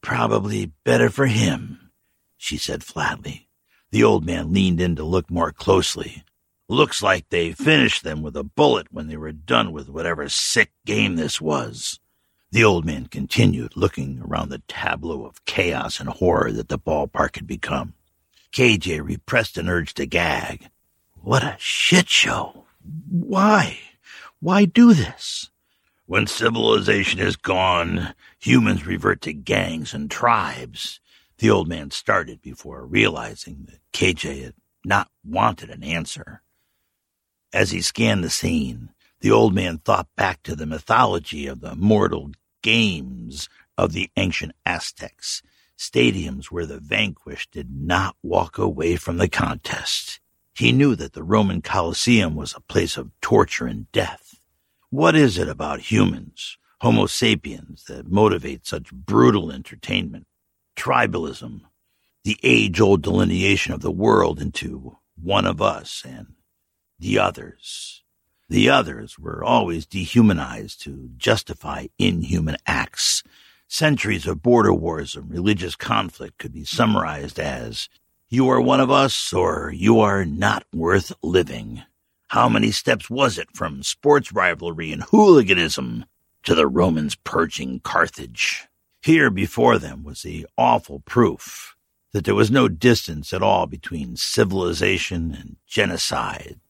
Probably 0.00 0.72
better 0.82 1.08
for 1.08 1.26
him, 1.26 1.92
she 2.36 2.56
said 2.56 2.82
flatly. 2.82 3.48
The 3.92 4.02
old 4.02 4.26
man 4.26 4.52
leaned 4.52 4.80
in 4.80 4.96
to 4.96 5.04
look 5.04 5.30
more 5.30 5.52
closely. 5.52 6.24
Looks 6.68 7.00
like 7.00 7.28
they 7.28 7.52
finished 7.52 8.02
them 8.02 8.22
with 8.22 8.36
a 8.36 8.42
bullet 8.42 8.88
when 8.90 9.06
they 9.06 9.16
were 9.16 9.30
done 9.30 9.70
with 9.70 9.88
whatever 9.88 10.28
sick 10.28 10.72
game 10.84 11.14
this 11.14 11.40
was. 11.40 12.00
The 12.54 12.62
old 12.62 12.84
man 12.84 13.06
continued, 13.06 13.76
looking 13.76 14.22
around 14.24 14.50
the 14.50 14.62
tableau 14.68 15.26
of 15.26 15.44
chaos 15.44 15.98
and 15.98 16.08
horror 16.08 16.52
that 16.52 16.68
the 16.68 16.78
ballpark 16.78 17.34
had 17.34 17.48
become. 17.48 17.94
KJ 18.52 19.04
repressed 19.04 19.58
an 19.58 19.68
urge 19.68 19.92
to 19.94 20.06
gag. 20.06 20.68
What 21.20 21.42
a 21.42 21.56
shit 21.58 22.08
show. 22.08 22.66
Why? 23.10 23.80
Why 24.38 24.66
do 24.66 24.94
this? 24.94 25.50
When 26.06 26.28
civilization 26.28 27.18
is 27.18 27.34
gone, 27.34 28.14
humans 28.38 28.86
revert 28.86 29.20
to 29.22 29.32
gangs 29.32 29.92
and 29.92 30.08
tribes. 30.08 31.00
The 31.38 31.50
old 31.50 31.66
man 31.66 31.90
started 31.90 32.40
before 32.40 32.86
realizing 32.86 33.66
that 33.68 33.80
KJ 33.92 34.44
had 34.44 34.54
not 34.84 35.08
wanted 35.24 35.70
an 35.70 35.82
answer. 35.82 36.40
As 37.52 37.72
he 37.72 37.82
scanned 37.82 38.22
the 38.22 38.30
scene, 38.30 38.90
the 39.18 39.32
old 39.32 39.56
man 39.56 39.78
thought 39.78 40.06
back 40.14 40.44
to 40.44 40.54
the 40.54 40.66
mythology 40.66 41.48
of 41.48 41.60
the 41.60 41.74
mortal 41.74 42.30
games 42.64 43.50
of 43.76 43.92
the 43.92 44.10
ancient 44.16 44.52
Aztecs, 44.64 45.42
stadiums 45.78 46.46
where 46.46 46.64
the 46.64 46.80
vanquished 46.80 47.50
did 47.52 47.68
not 47.70 48.16
walk 48.22 48.56
away 48.56 48.96
from 48.96 49.18
the 49.18 49.28
contest. 49.28 50.18
He 50.56 50.72
knew 50.72 50.96
that 50.96 51.12
the 51.12 51.22
Roman 51.22 51.60
Colosseum 51.60 52.34
was 52.34 52.54
a 52.54 52.60
place 52.60 52.96
of 52.96 53.10
torture 53.20 53.66
and 53.66 53.92
death. 53.92 54.38
What 54.88 55.14
is 55.14 55.36
it 55.36 55.48
about 55.48 55.92
humans, 55.92 56.56
Homo 56.80 57.04
sapiens, 57.04 57.84
that 57.84 58.10
motivate 58.10 58.66
such 58.66 58.92
brutal 58.92 59.52
entertainment? 59.52 60.26
Tribalism, 60.74 61.60
the 62.22 62.38
age 62.42 62.80
old 62.80 63.02
delineation 63.02 63.74
of 63.74 63.82
the 63.82 63.92
world 63.92 64.40
into 64.40 64.96
one 65.20 65.44
of 65.44 65.60
us 65.60 66.02
and 66.06 66.28
the 66.98 67.18
others. 67.18 68.03
The 68.48 68.68
others 68.68 69.18
were 69.18 69.42
always 69.42 69.86
dehumanized 69.86 70.82
to 70.82 71.10
justify 71.16 71.86
inhuman 71.98 72.56
acts. 72.66 73.22
Centuries 73.68 74.26
of 74.26 74.42
border 74.42 74.72
wars 74.74 75.16
and 75.16 75.30
religious 75.30 75.74
conflict 75.76 76.38
could 76.38 76.52
be 76.52 76.64
summarized 76.64 77.40
as 77.40 77.88
you 78.28 78.48
are 78.48 78.60
one 78.60 78.80
of 78.80 78.90
us 78.90 79.32
or 79.32 79.72
you 79.74 80.00
are 80.00 80.24
not 80.24 80.64
worth 80.74 81.12
living. 81.22 81.82
How 82.28 82.48
many 82.48 82.70
steps 82.70 83.08
was 83.08 83.38
it 83.38 83.48
from 83.54 83.82
sports 83.82 84.32
rivalry 84.32 84.92
and 84.92 85.02
hooliganism 85.04 86.04
to 86.42 86.54
the 86.54 86.66
Romans 86.66 87.14
purging 87.14 87.80
Carthage? 87.80 88.66
Here 89.02 89.30
before 89.30 89.78
them 89.78 90.02
was 90.02 90.22
the 90.22 90.46
awful 90.58 91.00
proof 91.00 91.76
that 92.12 92.24
there 92.24 92.34
was 92.34 92.50
no 92.50 92.68
distance 92.68 93.32
at 93.32 93.42
all 93.42 93.66
between 93.66 94.16
civilization 94.16 95.34
and 95.34 95.56
genocide. 95.66 96.60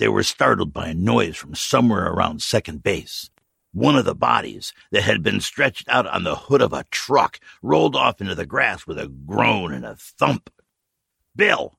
They 0.00 0.08
were 0.08 0.22
startled 0.22 0.72
by 0.72 0.88
a 0.88 0.94
noise 0.94 1.36
from 1.36 1.54
somewhere 1.54 2.06
around 2.06 2.40
second 2.40 2.82
base. 2.82 3.28
One 3.74 3.96
of 3.96 4.06
the 4.06 4.14
bodies 4.14 4.72
that 4.92 5.02
had 5.02 5.22
been 5.22 5.42
stretched 5.42 5.86
out 5.90 6.06
on 6.06 6.24
the 6.24 6.36
hood 6.36 6.62
of 6.62 6.72
a 6.72 6.86
truck 6.90 7.38
rolled 7.60 7.94
off 7.94 8.18
into 8.18 8.34
the 8.34 8.46
grass 8.46 8.86
with 8.86 8.98
a 8.98 9.08
groan 9.08 9.74
and 9.74 9.84
a 9.84 9.96
thump. 9.96 10.48
Bill! 11.36 11.78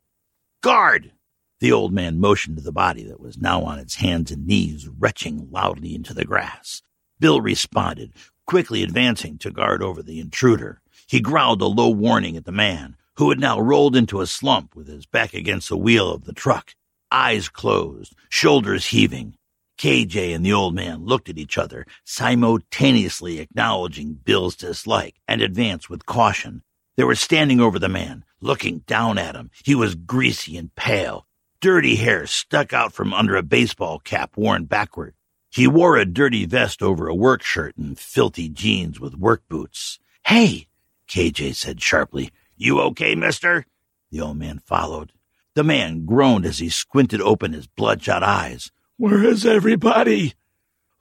Guard! 0.61 1.13
The 1.61 1.71
old 1.71 1.93
man 1.93 2.19
motioned 2.19 2.57
to 2.57 2.63
the 2.63 2.71
body 2.71 3.03
that 3.05 3.19
was 3.19 3.39
now 3.39 3.63
on 3.63 3.79
its 3.79 3.95
hands 3.95 4.29
and 4.29 4.45
knees, 4.45 4.87
retching 4.87 5.47
loudly 5.49 5.95
into 5.95 6.13
the 6.13 6.23
grass. 6.23 6.83
Bill 7.19 7.41
responded, 7.41 8.13
quickly 8.45 8.83
advancing 8.83 9.39
to 9.39 9.49
guard 9.49 9.81
over 9.81 10.03
the 10.03 10.19
intruder. 10.19 10.83
He 11.07 11.21
growled 11.21 11.63
a 11.63 11.65
low 11.65 11.89
warning 11.89 12.37
at 12.37 12.45
the 12.45 12.51
man, 12.51 12.97
who 13.15 13.31
had 13.31 13.39
now 13.39 13.59
rolled 13.59 13.95
into 13.95 14.21
a 14.21 14.27
slump 14.27 14.75
with 14.75 14.87
his 14.87 15.07
back 15.07 15.33
against 15.33 15.69
the 15.69 15.77
wheel 15.77 16.11
of 16.11 16.25
the 16.25 16.33
truck, 16.33 16.75
eyes 17.11 17.49
closed, 17.49 18.15
shoulders 18.29 18.87
heaving. 18.87 19.35
KJ 19.77 20.35
and 20.35 20.45
the 20.45 20.53
old 20.53 20.75
man 20.75 21.05
looked 21.05 21.27
at 21.27 21.37
each 21.37 21.57
other, 21.57 21.85
simultaneously 22.03 23.39
acknowledging 23.39 24.13
Bill's 24.13 24.55
dislike, 24.55 25.15
and 25.27 25.41
advanced 25.41 25.89
with 25.89 26.05
caution. 26.05 26.61
They 26.97 27.03
were 27.03 27.15
standing 27.15 27.59
over 27.59 27.79
the 27.79 27.89
man, 27.89 28.23
looking 28.41 28.79
down 28.79 29.17
at 29.17 29.35
him. 29.35 29.49
He 29.63 29.73
was 29.73 29.95
greasy 29.95 30.57
and 30.57 30.73
pale. 30.75 31.25
Dirty 31.61 31.95
hair 31.95 32.27
stuck 32.27 32.73
out 32.73 32.93
from 32.93 33.13
under 33.13 33.35
a 33.35 33.43
baseball 33.43 33.99
cap 33.99 34.37
worn 34.37 34.65
backward. 34.65 35.15
He 35.49 35.67
wore 35.67 35.97
a 35.97 36.05
dirty 36.05 36.45
vest 36.45 36.81
over 36.81 37.07
a 37.07 37.15
work 37.15 37.41
shirt 37.43 37.75
and 37.77 37.97
filthy 37.97 38.49
jeans 38.49 38.99
with 38.99 39.15
work 39.15 39.43
boots. 39.49 39.99
Hey, 40.25 40.67
KJ 41.07 41.55
said 41.55 41.81
sharply, 41.81 42.31
you 42.55 42.79
okay, 42.81 43.15
mister? 43.15 43.65
The 44.11 44.21
old 44.21 44.37
man 44.37 44.59
followed. 44.59 45.11
The 45.53 45.63
man 45.63 46.05
groaned 46.05 46.46
as 46.46 46.60
he 46.60 46.70
squinted 46.70 47.20
open 47.20 47.51
his 47.51 47.67
bloodshot 47.67 48.24
eyes. 48.24 48.72
Where 48.96 49.24
is 49.24 49.46
everybody? 49.46 50.34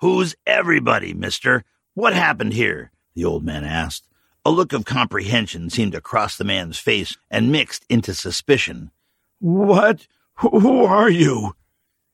Who's 0.01 0.35
everybody, 0.45 1.15
mister? 1.15 1.65
What 1.95 2.15
happened 2.15 2.55
here? 2.55 2.91
The 3.15 3.25
old 3.25 3.45
man 3.45 3.65
asked. 3.65 4.09
A 4.45 4.51
look 4.51 4.73
of 4.73 4.85
comprehension 4.85 5.71
seemed 5.71 5.93
to 5.93 6.01
cross 6.01 6.37
the 6.37 6.45
man's 6.45 6.79
face 6.79 7.17
and 7.31 7.53
mixed 7.53 7.85
into 7.89 8.13
suspicion. 8.15 8.91
What? 9.39 10.09
Who 10.37 10.85
are 10.85 11.11
you? 11.11 11.55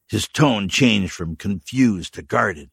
His 0.08 0.28
tone 0.28 0.68
changed 0.68 1.12
from 1.12 1.36
confused 1.36 2.14
to 2.14 2.22
guarded. 2.22 2.70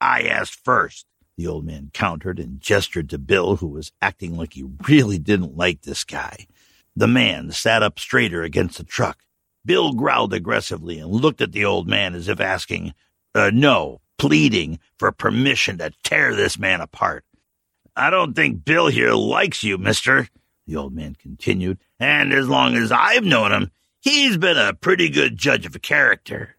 I 0.00 0.22
asked 0.22 0.54
first, 0.64 1.06
the 1.36 1.46
old 1.46 1.64
man 1.64 1.90
countered 1.92 2.38
and 2.38 2.60
gestured 2.60 3.10
to 3.10 3.18
Bill, 3.18 3.56
who 3.56 3.68
was 3.68 3.92
acting 4.02 4.36
like 4.36 4.54
he 4.54 4.64
really 4.88 5.18
didn't 5.18 5.56
like 5.56 5.82
this 5.82 6.02
guy. 6.02 6.46
The 6.96 7.08
man 7.08 7.50
sat 7.50 7.82
up 7.82 7.98
straighter 7.98 8.42
against 8.42 8.78
the 8.78 8.84
truck. 8.84 9.24
Bill 9.64 9.92
growled 9.92 10.34
aggressively 10.34 10.98
and 10.98 11.10
looked 11.10 11.40
at 11.40 11.52
the 11.52 11.64
old 11.64 11.88
man 11.88 12.14
as 12.14 12.28
if 12.28 12.40
asking, 12.40 12.94
uh, 13.34 13.50
no, 13.52 14.00
pleading 14.18 14.78
for 14.98 15.10
permission 15.10 15.78
to 15.78 15.92
tear 16.02 16.34
this 16.34 16.58
man 16.58 16.80
apart. 16.80 17.24
I 17.96 18.10
don't 18.10 18.34
think 18.34 18.64
Bill 18.64 18.88
here 18.88 19.12
likes 19.12 19.62
you, 19.62 19.78
mister, 19.78 20.28
the 20.66 20.76
old 20.76 20.94
man 20.94 21.16
continued, 21.16 21.78
and 21.98 22.32
as 22.32 22.48
long 22.48 22.76
as 22.76 22.90
I've 22.92 23.24
known 23.24 23.52
him, 23.52 23.70
he's 24.00 24.36
been 24.36 24.58
a 24.58 24.74
pretty 24.74 25.08
good 25.08 25.36
judge 25.36 25.66
of 25.66 25.80
character. 25.82 26.56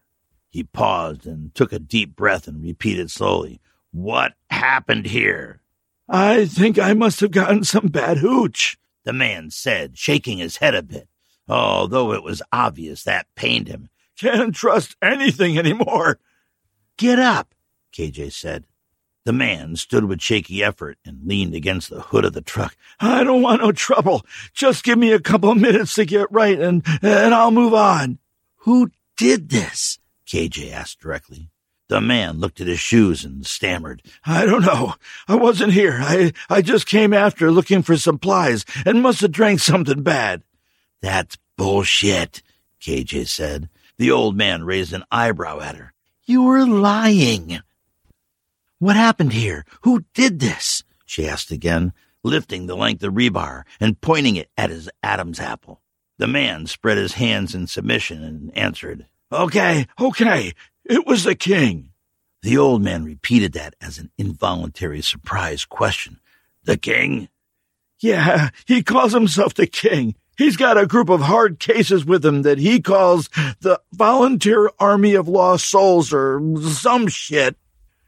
He 0.48 0.64
paused 0.64 1.26
and 1.26 1.54
took 1.54 1.72
a 1.72 1.78
deep 1.78 2.16
breath 2.16 2.48
and 2.48 2.62
repeated 2.62 3.10
slowly, 3.10 3.60
What 3.90 4.34
happened 4.50 5.06
here? 5.06 5.60
I 6.08 6.46
think 6.46 6.78
I 6.78 6.94
must 6.94 7.20
have 7.20 7.32
gotten 7.32 7.64
some 7.64 7.88
bad 7.88 8.18
hooch, 8.18 8.78
the 9.06 9.12
man 9.12 9.50
said, 9.50 9.96
shaking 9.96 10.38
his 10.38 10.56
head 10.56 10.74
a 10.74 10.82
bit, 10.82 11.08
although 11.48 12.12
it 12.12 12.24
was 12.24 12.42
obvious 12.52 13.04
that 13.04 13.28
pained 13.36 13.68
him. 13.68 13.88
Can't 14.18 14.54
trust 14.54 14.96
anything 15.00 15.56
anymore. 15.56 16.18
Get 16.98 17.18
up, 17.18 17.54
KJ 17.96 18.32
said. 18.32 18.66
The 19.24 19.32
man 19.32 19.76
stood 19.76 20.04
with 20.04 20.20
shaky 20.20 20.62
effort 20.62 20.98
and 21.04 21.26
leaned 21.26 21.54
against 21.54 21.88
the 21.88 22.00
hood 22.00 22.24
of 22.24 22.32
the 22.32 22.42
truck. 22.42 22.76
I 23.00 23.24
don't 23.24 23.42
want 23.42 23.62
no 23.62 23.72
trouble. 23.72 24.24
Just 24.52 24.84
give 24.84 24.98
me 24.98 25.12
a 25.12 25.20
couple 25.20 25.50
of 25.50 25.58
minutes 25.58 25.94
to 25.94 26.04
get 26.04 26.30
right 26.30 26.58
and, 26.58 26.84
and 27.02 27.34
I'll 27.34 27.50
move 27.50 27.74
on. 27.74 28.18
Who 28.58 28.90
did 29.16 29.50
this? 29.50 29.98
KJ 30.26 30.72
asked 30.72 31.00
directly. 31.00 31.50
The 31.88 32.00
man 32.00 32.40
looked 32.40 32.60
at 32.60 32.66
his 32.66 32.80
shoes 32.80 33.24
and 33.24 33.46
stammered. 33.46 34.02
I 34.24 34.44
don't 34.44 34.64
know. 34.64 34.94
I 35.28 35.36
wasn't 35.36 35.72
here. 35.72 35.98
I, 36.00 36.32
I 36.50 36.62
just 36.62 36.86
came 36.86 37.12
after 37.12 37.50
looking 37.50 37.82
for 37.82 37.96
supplies 37.96 38.64
and 38.84 39.02
must 39.02 39.20
have 39.20 39.30
drank 39.30 39.60
something 39.60 40.02
bad. 40.02 40.42
That's 41.00 41.38
bullshit, 41.56 42.42
KJ 42.80 43.28
said. 43.28 43.68
The 43.98 44.10
old 44.10 44.36
man 44.36 44.64
raised 44.64 44.92
an 44.92 45.04
eyebrow 45.12 45.60
at 45.60 45.76
her. 45.76 45.92
You 46.24 46.42
were 46.42 46.66
lying. 46.66 47.60
What 48.78 48.96
happened 48.96 49.32
here? 49.32 49.64
Who 49.82 50.04
did 50.12 50.40
this? 50.40 50.82
she 51.04 51.28
asked 51.28 51.52
again, 51.52 51.92
lifting 52.24 52.66
the 52.66 52.76
length 52.76 53.04
of 53.04 53.14
rebar 53.14 53.62
and 53.78 54.00
pointing 54.00 54.34
it 54.34 54.50
at 54.56 54.70
his 54.70 54.90
Adam's 55.02 55.38
apple. 55.38 55.80
The 56.18 56.26
man 56.26 56.66
spread 56.66 56.98
his 56.98 57.14
hands 57.14 57.54
in 57.54 57.68
submission 57.68 58.24
and 58.24 58.56
answered, 58.56 59.06
Okay, 59.32 59.86
okay, 60.00 60.52
it 60.88 61.06
was 61.06 61.24
the 61.24 61.34
king. 61.34 61.90
The 62.42 62.58
old 62.58 62.82
man 62.82 63.04
repeated 63.04 63.52
that 63.54 63.74
as 63.80 63.98
an 63.98 64.10
involuntary 64.16 65.02
surprise 65.02 65.64
question. 65.64 66.20
The 66.64 66.76
king? 66.76 67.28
Yeah, 68.00 68.50
he 68.66 68.82
calls 68.82 69.12
himself 69.12 69.54
the 69.54 69.66
king. 69.66 70.14
He's 70.36 70.56
got 70.56 70.78
a 70.78 70.86
group 70.86 71.08
of 71.08 71.22
hard 71.22 71.58
cases 71.58 72.04
with 72.04 72.24
him 72.24 72.42
that 72.42 72.58
he 72.58 72.80
calls 72.80 73.28
the 73.60 73.80
Volunteer 73.92 74.70
Army 74.78 75.14
of 75.14 75.28
Lost 75.28 75.68
Souls 75.68 76.12
or 76.12 76.40
some 76.60 77.08
shit. 77.08 77.56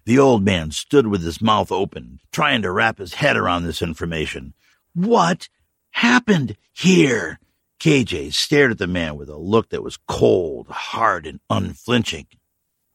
The 0.05 0.19
old 0.19 0.45
man 0.45 0.71
stood 0.71 1.07
with 1.07 1.23
his 1.23 1.41
mouth 1.41 1.73
open, 1.73 2.21
trying 2.31 2.63
to 2.63 2.71
wrap 2.71 2.99
his 2.99 3.15
head 3.15 3.37
around 3.37 3.65
this 3.65 3.83
information. 3.83 4.55
What 4.95 5.49
happened 5.91 6.57
here? 6.73 7.41
KJ 7.81 8.35
stared 8.35 8.73
at 8.73 8.79
the 8.79 8.87
man 8.87 9.17
with 9.17 9.29
a 9.29 9.37
look 9.37 9.71
that 9.71 9.83
was 9.83 9.99
cold, 10.09 10.67
hard, 10.69 11.27
and 11.27 11.41
unflinching. 11.49 12.27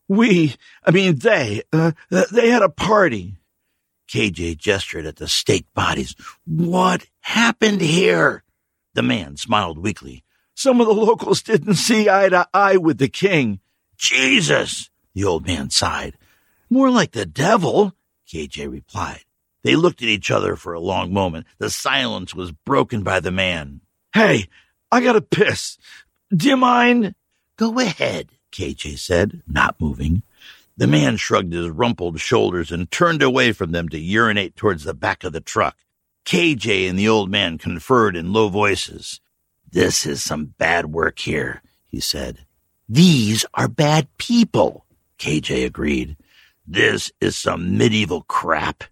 We, 0.08 0.56
I 0.84 0.92
mean 0.92 1.20
they, 1.20 1.64
uh, 1.72 1.92
they 2.10 2.50
had 2.50 2.62
a 2.62 2.70
party. 2.70 3.36
KJ 4.10 4.58
gestured 4.58 5.06
at 5.06 5.16
the 5.16 5.28
staked 5.28 5.74
bodies. 5.74 6.16
What 6.46 7.08
happened 7.22 7.82
here? 7.82 8.44
The 8.94 9.02
man 9.02 9.38
smiled 9.38 9.80
weakly. 9.80 10.24
Some 10.56 10.80
of 10.80 10.88
the 10.88 10.94
locals 10.94 11.42
didn't 11.42 11.76
see 11.76 12.10
eye 12.10 12.30
to 12.30 12.48
eye 12.54 12.78
with 12.78 13.00
the 13.00 13.08
king. 13.08 13.60
Jesus, 13.98 14.90
the 15.16 15.24
old 15.24 15.48
man 15.48 15.70
sighed. 15.70 16.18
More 16.70 16.90
like 16.90 17.12
the 17.12 17.26
devil, 17.26 17.94
KJ 18.32 18.72
replied. 18.72 19.24
They 19.64 19.76
looked 19.76 20.02
at 20.02 20.10
each 20.10 20.30
other 20.30 20.56
for 20.56 20.74
a 20.74 20.80
long 20.80 21.14
moment. 21.14 21.48
The 21.58 21.70
silence 21.70 22.36
was 22.36 22.52
broken 22.52 23.04
by 23.04 23.20
the 23.20 23.32
man. 23.32 23.82
Hey, 24.14 24.48
I 24.92 25.02
gotta 25.02 25.22
piss. 25.22 25.78
Do 26.36 26.50
you 26.50 26.58
mind? 26.58 27.16
Go 27.58 27.80
ahead, 27.80 28.30
KJ 28.54 29.00
said, 29.00 29.42
not 29.48 29.82
moving. 29.82 30.24
The 30.78 30.88
man 30.88 31.18
shrugged 31.18 31.54
his 31.54 31.70
rumpled 31.70 32.20
shoulders 32.20 32.72
and 32.72 32.90
turned 32.90 33.22
away 33.22 33.52
from 33.52 33.72
them 33.72 33.90
to 33.90 34.00
urinate 34.00 34.56
towards 34.56 34.84
the 34.84 34.94
back 34.94 35.24
of 35.24 35.34
the 35.34 35.42
truck. 35.42 35.76
KJ 36.26 36.90
and 36.90 36.98
the 36.98 37.10
old 37.10 37.30
man 37.30 37.58
conferred 37.58 38.16
in 38.16 38.32
low 38.32 38.50
voices. 38.50 39.20
This 39.70 40.06
is 40.06 40.24
some 40.24 40.54
bad 40.58 40.88
work 40.88 41.20
here, 41.20 41.62
he 41.86 42.00
said. 42.00 42.46
These 42.88 43.46
are 43.54 43.68
bad 43.68 44.08
people, 44.18 44.86
KJ 45.20 45.66
agreed. 45.66 46.16
This 46.66 47.12
is 47.20 47.38
some 47.38 47.78
medieval 47.78 48.22
crap, 48.22 48.84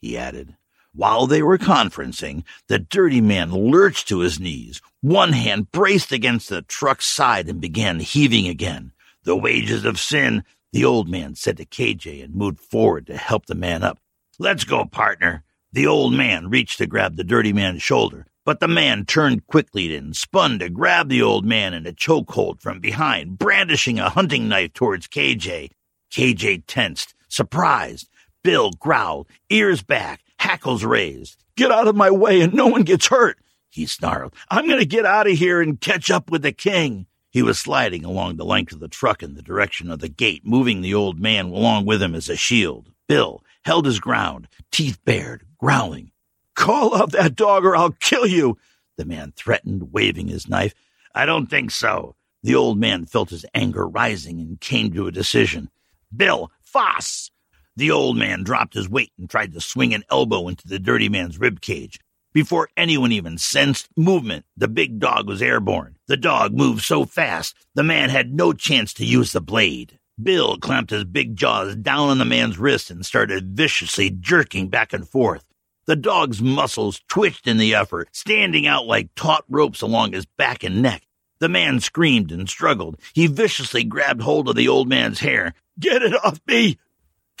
he 0.00 0.16
added. 0.16 0.56
While 0.92 1.26
they 1.26 1.42
were 1.42 1.58
conferencing, 1.58 2.44
the 2.66 2.78
dirty 2.78 3.20
man 3.20 3.52
lurched 3.52 4.08
to 4.08 4.20
his 4.20 4.40
knees, 4.40 4.80
one 5.00 5.32
hand 5.32 5.70
braced 5.70 6.12
against 6.12 6.48
the 6.48 6.62
truck's 6.62 7.06
side 7.06 7.48
and 7.48 7.60
began 7.60 8.00
heaving 8.00 8.48
again. 8.48 8.92
The 9.24 9.36
wages 9.36 9.84
of 9.84 10.00
sin, 10.00 10.44
the 10.72 10.84
old 10.84 11.08
man 11.08 11.34
said 11.34 11.58
to 11.58 11.66
KJ 11.66 12.24
and 12.24 12.34
moved 12.34 12.58
forward 12.58 13.06
to 13.06 13.16
help 13.16 13.46
the 13.46 13.54
man 13.54 13.82
up. 13.82 13.98
Let's 14.38 14.64
go, 14.64 14.86
partner. 14.86 15.44
The 15.72 15.86
old 15.86 16.14
man 16.14 16.48
reached 16.48 16.78
to 16.78 16.86
grab 16.86 17.16
the 17.16 17.24
dirty 17.24 17.52
man's 17.52 17.82
shoulder, 17.82 18.26
but 18.46 18.60
the 18.60 18.68
man 18.68 19.04
turned 19.04 19.46
quickly 19.46 19.94
and 19.94 20.16
spun 20.16 20.58
to 20.58 20.70
grab 20.70 21.10
the 21.10 21.22
old 21.22 21.44
man 21.44 21.74
in 21.74 21.86
a 21.86 21.92
chokehold 21.92 22.60
from 22.60 22.80
behind, 22.80 23.38
brandishing 23.38 23.98
a 23.98 24.08
hunting 24.08 24.48
knife 24.48 24.72
towards 24.72 25.06
KJ. 25.06 25.70
KJ 26.10 26.64
tensed, 26.66 27.14
surprised. 27.28 28.08
Bill 28.42 28.70
growled, 28.70 29.28
ears 29.50 29.82
back, 29.82 30.22
hackles 30.38 30.82
raised. 30.82 31.44
Get 31.56 31.70
out 31.70 31.88
of 31.88 31.94
my 31.94 32.10
way 32.10 32.40
and 32.40 32.54
no 32.54 32.68
one 32.68 32.82
gets 32.82 33.08
hurt, 33.08 33.38
he 33.68 33.84
snarled. 33.84 34.34
I'm 34.48 34.66
going 34.66 34.80
to 34.80 34.86
get 34.86 35.04
out 35.04 35.26
of 35.26 35.36
here 35.36 35.60
and 35.60 35.78
catch 35.78 36.10
up 36.10 36.30
with 36.30 36.40
the 36.40 36.52
king. 36.52 37.06
He 37.30 37.42
was 37.42 37.58
sliding 37.58 38.04
along 38.04 38.36
the 38.36 38.44
length 38.44 38.72
of 38.72 38.80
the 38.80 38.88
truck 38.88 39.22
in 39.22 39.34
the 39.34 39.42
direction 39.42 39.90
of 39.90 40.00
the 40.00 40.08
gate, 40.08 40.44
moving 40.44 40.80
the 40.80 40.94
old 40.94 41.20
man 41.20 41.46
along 41.46 41.86
with 41.86 42.02
him 42.02 42.14
as 42.14 42.28
a 42.28 42.36
shield. 42.36 42.90
Bill 43.06 43.44
held 43.64 43.86
his 43.86 44.00
ground, 44.00 44.48
teeth 44.72 44.98
bared, 45.04 45.44
growling. 45.58 46.10
Call 46.56 46.96
out 46.96 47.12
that 47.12 47.36
dog 47.36 47.64
or 47.64 47.76
I'll 47.76 47.92
kill 47.92 48.26
you, 48.26 48.58
the 48.96 49.04
man 49.04 49.32
threatened, 49.36 49.92
waving 49.92 50.28
his 50.28 50.48
knife. 50.48 50.74
I 51.14 51.24
don't 51.24 51.46
think 51.46 51.70
so. 51.70 52.16
The 52.42 52.54
old 52.54 52.78
man 52.78 53.06
felt 53.06 53.30
his 53.30 53.46
anger 53.54 53.86
rising 53.86 54.40
and 54.40 54.60
came 54.60 54.92
to 54.92 55.06
a 55.06 55.12
decision. 55.12 55.70
Bill, 56.14 56.50
Foss! 56.60 57.30
The 57.76 57.90
old 57.90 58.16
man 58.16 58.42
dropped 58.42 58.74
his 58.74 58.88
weight 58.88 59.12
and 59.18 59.30
tried 59.30 59.52
to 59.52 59.60
swing 59.60 59.94
an 59.94 60.04
elbow 60.10 60.48
into 60.48 60.66
the 60.66 60.78
dirty 60.78 61.08
man's 61.08 61.38
rib 61.38 61.60
cage. 61.60 62.00
Before 62.32 62.68
anyone 62.76 63.10
even 63.10 63.38
sensed 63.38 63.88
movement, 63.96 64.44
the 64.56 64.68
big 64.68 65.00
dog 65.00 65.26
was 65.26 65.42
airborne. 65.42 65.96
The 66.06 66.16
dog 66.16 66.54
moved 66.54 66.84
so 66.84 67.04
fast, 67.04 67.56
the 67.74 67.82
man 67.82 68.08
had 68.08 68.32
no 68.32 68.52
chance 68.52 68.94
to 68.94 69.04
use 69.04 69.32
the 69.32 69.40
blade. 69.40 69.98
Bill 70.22 70.56
clamped 70.56 70.90
his 70.90 71.04
big 71.04 71.34
jaws 71.34 71.74
down 71.74 72.08
on 72.08 72.18
the 72.18 72.24
man's 72.24 72.56
wrist 72.56 72.88
and 72.88 73.04
started 73.04 73.56
viciously 73.56 74.10
jerking 74.10 74.68
back 74.68 74.92
and 74.92 75.08
forth. 75.08 75.44
The 75.86 75.96
dog's 75.96 76.40
muscles 76.40 77.00
twitched 77.08 77.48
in 77.48 77.58
the 77.58 77.74
effort, 77.74 78.08
standing 78.12 78.64
out 78.64 78.86
like 78.86 79.12
taut 79.16 79.44
ropes 79.48 79.82
along 79.82 80.12
his 80.12 80.26
back 80.26 80.62
and 80.62 80.80
neck. 80.80 81.02
The 81.40 81.48
man 81.48 81.80
screamed 81.80 82.30
and 82.30 82.48
struggled. 82.48 83.00
He 83.12 83.26
viciously 83.26 83.82
grabbed 83.82 84.22
hold 84.22 84.48
of 84.48 84.54
the 84.54 84.68
old 84.68 84.88
man's 84.88 85.18
hair. 85.18 85.54
Get 85.80 86.02
it 86.02 86.14
off 86.24 86.40
me! 86.46 86.78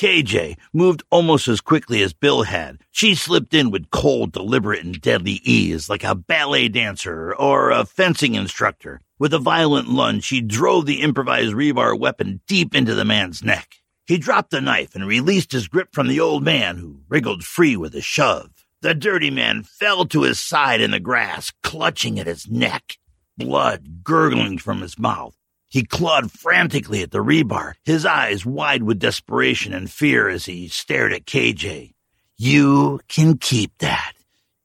KJ 0.00 0.56
moved 0.72 1.02
almost 1.10 1.46
as 1.46 1.60
quickly 1.60 2.02
as 2.02 2.14
Bill 2.14 2.44
had. 2.44 2.78
She 2.90 3.14
slipped 3.14 3.52
in 3.52 3.70
with 3.70 3.90
cold, 3.90 4.32
deliberate, 4.32 4.82
and 4.82 4.98
deadly 4.98 5.42
ease, 5.44 5.90
like 5.90 6.04
a 6.04 6.14
ballet 6.14 6.68
dancer 6.68 7.34
or 7.34 7.70
a 7.70 7.84
fencing 7.84 8.34
instructor. 8.34 9.02
With 9.18 9.34
a 9.34 9.38
violent 9.38 9.88
lunge, 9.88 10.24
she 10.24 10.40
drove 10.40 10.86
the 10.86 11.02
improvised 11.02 11.52
rebar 11.52 12.00
weapon 12.00 12.40
deep 12.46 12.74
into 12.74 12.94
the 12.94 13.04
man's 13.04 13.44
neck. 13.44 13.74
He 14.06 14.16
dropped 14.16 14.52
the 14.52 14.62
knife 14.62 14.94
and 14.94 15.06
released 15.06 15.52
his 15.52 15.68
grip 15.68 15.90
from 15.92 16.08
the 16.08 16.20
old 16.20 16.42
man, 16.42 16.78
who 16.78 17.02
wriggled 17.10 17.44
free 17.44 17.76
with 17.76 17.94
a 17.94 18.00
shove. 18.00 18.64
The 18.80 18.94
dirty 18.94 19.30
man 19.30 19.64
fell 19.64 20.06
to 20.06 20.22
his 20.22 20.40
side 20.40 20.80
in 20.80 20.92
the 20.92 20.98
grass, 20.98 21.52
clutching 21.62 22.18
at 22.18 22.26
his 22.26 22.48
neck, 22.48 22.96
blood 23.36 24.02
gurgling 24.02 24.56
from 24.56 24.80
his 24.80 24.98
mouth. 24.98 25.36
He 25.70 25.84
clawed 25.84 26.32
frantically 26.32 27.00
at 27.02 27.12
the 27.12 27.22
rebar, 27.22 27.74
his 27.84 28.04
eyes 28.04 28.44
wide 28.44 28.82
with 28.82 28.98
desperation 28.98 29.72
and 29.72 29.88
fear 29.88 30.28
as 30.28 30.46
he 30.46 30.66
stared 30.66 31.12
at 31.12 31.26
KJ. 31.26 31.94
You 32.36 32.98
can 33.06 33.38
keep 33.38 33.78
that, 33.78 34.14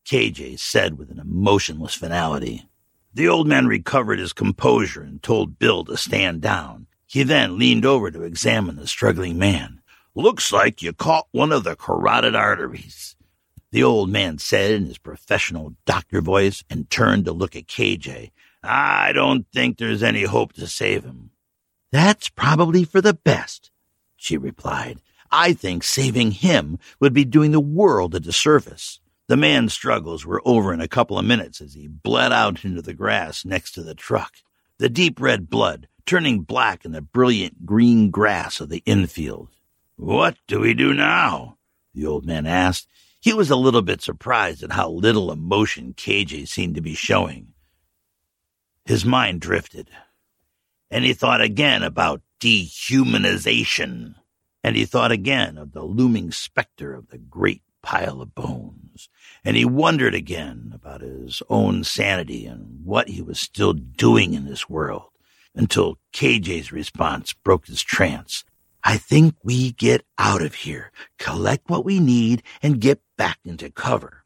KJ 0.09 0.57
said 0.57 0.97
with 0.97 1.11
an 1.11 1.19
emotionless 1.19 1.93
finality. 1.93 2.67
The 3.13 3.27
old 3.27 3.45
man 3.47 3.67
recovered 3.67 4.17
his 4.17 4.33
composure 4.33 5.03
and 5.03 5.21
told 5.21 5.59
Bill 5.59 5.85
to 5.85 5.95
stand 5.95 6.41
down. 6.41 6.87
He 7.05 7.21
then 7.21 7.59
leaned 7.59 7.85
over 7.85 8.09
to 8.09 8.23
examine 8.23 8.77
the 8.77 8.87
struggling 8.87 9.37
man. 9.37 9.81
Looks 10.15 10.51
like 10.51 10.81
you 10.81 10.91
caught 10.91 11.27
one 11.31 11.51
of 11.51 11.63
the 11.63 11.75
carotid 11.75 12.35
arteries. 12.35 13.15
The 13.71 13.83
old 13.83 14.09
man 14.09 14.39
said 14.39 14.71
in 14.71 14.85
his 14.85 14.97
professional 14.97 15.75
doctor 15.85 16.19
voice 16.19 16.63
and 16.67 16.89
turned 16.89 17.25
to 17.25 17.31
look 17.31 17.55
at 17.55 17.67
KJ, 17.67 18.31
I 18.65 19.11
don't 19.13 19.45
think 19.53 19.77
there's 19.77 20.03
any 20.03 20.23
hope 20.23 20.53
to 20.53 20.67
save 20.67 21.03
him. 21.03 21.31
That's 21.91 22.29
probably 22.29 22.83
for 22.83 23.01
the 23.01 23.13
best, 23.13 23.71
she 24.15 24.37
replied. 24.37 24.99
I 25.31 25.53
think 25.53 25.83
saving 25.83 26.31
him 26.31 26.79
would 26.99 27.13
be 27.13 27.25
doing 27.25 27.51
the 27.51 27.59
world 27.59 28.15
a 28.15 28.19
disservice. 28.19 28.99
The 29.27 29.37
man's 29.37 29.73
struggles 29.73 30.25
were 30.25 30.41
over 30.45 30.73
in 30.73 30.81
a 30.81 30.87
couple 30.87 31.17
of 31.17 31.25
minutes 31.25 31.61
as 31.61 31.73
he 31.73 31.87
bled 31.87 32.31
out 32.31 32.63
into 32.63 32.81
the 32.81 32.93
grass 32.93 33.43
next 33.43 33.71
to 33.71 33.81
the 33.81 33.95
truck. 33.95 34.33
The 34.77 34.89
deep 34.89 35.19
red 35.19 35.49
blood 35.49 35.87
turning 36.05 36.41
black 36.41 36.85
in 36.85 36.91
the 36.91 37.01
brilliant 37.01 37.65
green 37.65 38.11
grass 38.11 38.59
of 38.59 38.69
the 38.69 38.83
infield. 38.85 39.49
What 39.95 40.37
do 40.47 40.59
we 40.59 40.73
do 40.73 40.93
now? 40.93 41.57
The 41.93 42.05
old 42.05 42.25
man 42.25 42.45
asked. 42.45 42.87
He 43.19 43.33
was 43.33 43.49
a 43.49 43.55
little 43.55 43.81
bit 43.81 44.01
surprised 44.01 44.61
at 44.61 44.73
how 44.73 44.89
little 44.89 45.31
emotion 45.31 45.93
KJ 45.95 46.47
seemed 46.47 46.75
to 46.75 46.81
be 46.81 46.93
showing. 46.93 47.53
His 48.85 49.03
mind 49.03 49.41
drifted, 49.41 49.89
and 50.91 51.03
he 51.03 51.13
thought 51.13 51.41
again 51.41 51.81
about 51.81 52.21
dehumanization, 52.39 54.13
and 54.63 54.75
he 54.75 54.85
thought 54.85 55.11
again 55.11 55.57
of 55.57 55.71
the 55.71 55.81
looming 55.81 56.31
specter 56.31 56.93
of 56.93 57.09
the 57.09 57.17
great 57.17 57.63
pile 57.81 58.21
of 58.21 58.35
bones, 58.35 59.09
and 59.43 59.57
he 59.57 59.65
wondered 59.65 60.13
again 60.13 60.71
about 60.73 61.01
his 61.01 61.41
own 61.49 61.83
sanity 61.83 62.45
and 62.45 62.85
what 62.85 63.09
he 63.09 63.23
was 63.23 63.39
still 63.39 63.73
doing 63.73 64.35
in 64.35 64.45
this 64.45 64.69
world 64.69 65.09
until 65.55 65.97
KJ's 66.13 66.71
response 66.71 67.33
broke 67.33 67.65
his 67.65 67.81
trance. 67.81 68.43
I 68.83 68.97
think 68.97 69.33
we 69.43 69.71
get 69.71 70.05
out 70.19 70.43
of 70.43 70.53
here, 70.53 70.91
collect 71.17 71.71
what 71.71 71.85
we 71.85 71.99
need, 71.99 72.43
and 72.61 72.79
get 72.79 73.01
back 73.17 73.39
into 73.43 73.71
cover. 73.71 74.23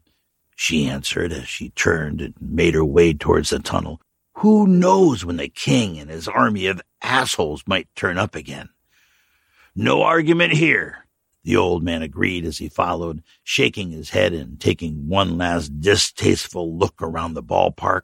She 0.57 0.85
answered 0.85 1.31
as 1.31 1.47
she 1.47 1.69
turned 1.69 2.19
and 2.19 2.33
made 2.41 2.73
her 2.73 2.83
way 2.83 3.13
towards 3.13 3.51
the 3.51 3.59
tunnel, 3.59 4.01
who 4.39 4.67
knows 4.67 5.25
when 5.25 5.35
the 5.35 5.49
king 5.49 5.99
and 5.99 6.09
his 6.09 6.25
army 6.25 6.65
of 6.67 6.81
assholes 7.01 7.61
might 7.67 7.93
turn 7.93 8.17
up 8.17 8.35
again? 8.35 8.69
No 9.75 10.01
argument 10.01 10.53
here, 10.53 11.05
the 11.43 11.57
old 11.57 11.83
man 11.83 12.01
agreed 12.01 12.45
as 12.45 12.57
he 12.57 12.69
followed, 12.69 13.21
shaking 13.43 13.91
his 13.91 14.11
head 14.11 14.31
and 14.31 14.57
taking 14.57 15.09
one 15.09 15.37
last 15.37 15.81
distasteful 15.81 16.77
look 16.77 17.01
around 17.01 17.33
the 17.33 17.43
ballpark. 17.43 18.03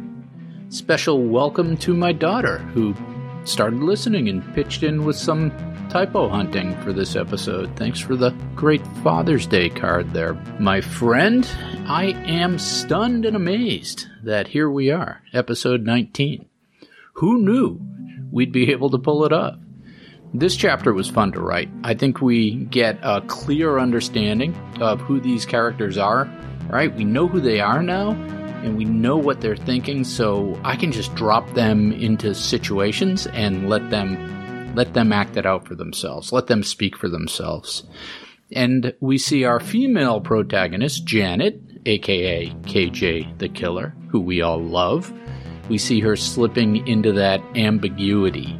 Special 0.71 1.21
welcome 1.21 1.75
to 1.79 1.93
my 1.93 2.13
daughter, 2.13 2.59
who 2.59 2.95
started 3.43 3.83
listening 3.83 4.29
and 4.29 4.55
pitched 4.55 4.83
in 4.83 5.03
with 5.03 5.17
some 5.17 5.51
typo 5.89 6.29
hunting 6.29 6.81
for 6.81 6.93
this 6.93 7.17
episode. 7.17 7.75
Thanks 7.75 7.99
for 7.99 8.15
the 8.15 8.29
great 8.55 8.81
Father's 9.03 9.45
Day 9.45 9.67
card 9.67 10.13
there. 10.13 10.35
My 10.61 10.79
friend, 10.79 11.45
I 11.87 12.13
am 12.25 12.57
stunned 12.57 13.25
and 13.25 13.35
amazed 13.35 14.07
that 14.23 14.47
here 14.47 14.69
we 14.69 14.89
are, 14.89 15.21
episode 15.33 15.83
19. 15.83 16.45
Who 17.15 17.43
knew 17.43 17.81
we'd 18.31 18.53
be 18.53 18.71
able 18.71 18.91
to 18.91 18.97
pull 18.97 19.25
it 19.25 19.33
off? 19.33 19.57
This 20.33 20.55
chapter 20.55 20.93
was 20.93 21.09
fun 21.09 21.33
to 21.33 21.41
write. 21.41 21.67
I 21.83 21.95
think 21.95 22.21
we 22.21 22.55
get 22.55 22.97
a 23.01 23.19
clear 23.19 23.77
understanding 23.77 24.55
of 24.79 25.01
who 25.01 25.19
these 25.19 25.45
characters 25.45 25.97
are. 25.97 26.31
Right? 26.69 26.95
We 26.95 27.03
know 27.03 27.27
who 27.27 27.41
they 27.41 27.59
are 27.59 27.83
now, 27.83 28.11
and 28.63 28.77
we 28.77 28.85
know 28.85 29.17
what 29.17 29.41
they're 29.41 29.55
thinking, 29.55 30.03
so 30.03 30.59
I 30.63 30.75
can 30.75 30.91
just 30.91 31.13
drop 31.15 31.53
them 31.53 31.91
into 31.91 32.33
situations 32.33 33.27
and 33.27 33.69
let 33.69 33.89
them 33.89 34.39
let 34.75 34.93
them 34.93 35.11
act 35.11 35.35
it 35.35 35.45
out 35.45 35.67
for 35.67 35.75
themselves. 35.75 36.31
Let 36.31 36.47
them 36.47 36.63
speak 36.63 36.97
for 36.97 37.09
themselves. 37.09 37.83
And 38.53 38.93
we 38.99 39.17
see 39.17 39.43
our 39.43 39.59
female 39.59 40.21
protagonist, 40.21 41.05
Janet, 41.05 41.59
aka 41.85 42.49
KJ 42.49 43.39
the 43.39 43.49
Killer, 43.49 43.95
who 44.09 44.19
we 44.19 44.41
all 44.41 44.61
love. 44.61 45.11
We 45.69 45.77
see 45.77 45.99
her 46.01 46.15
slipping 46.15 46.85
into 46.87 47.11
that 47.13 47.41
ambiguity 47.55 48.59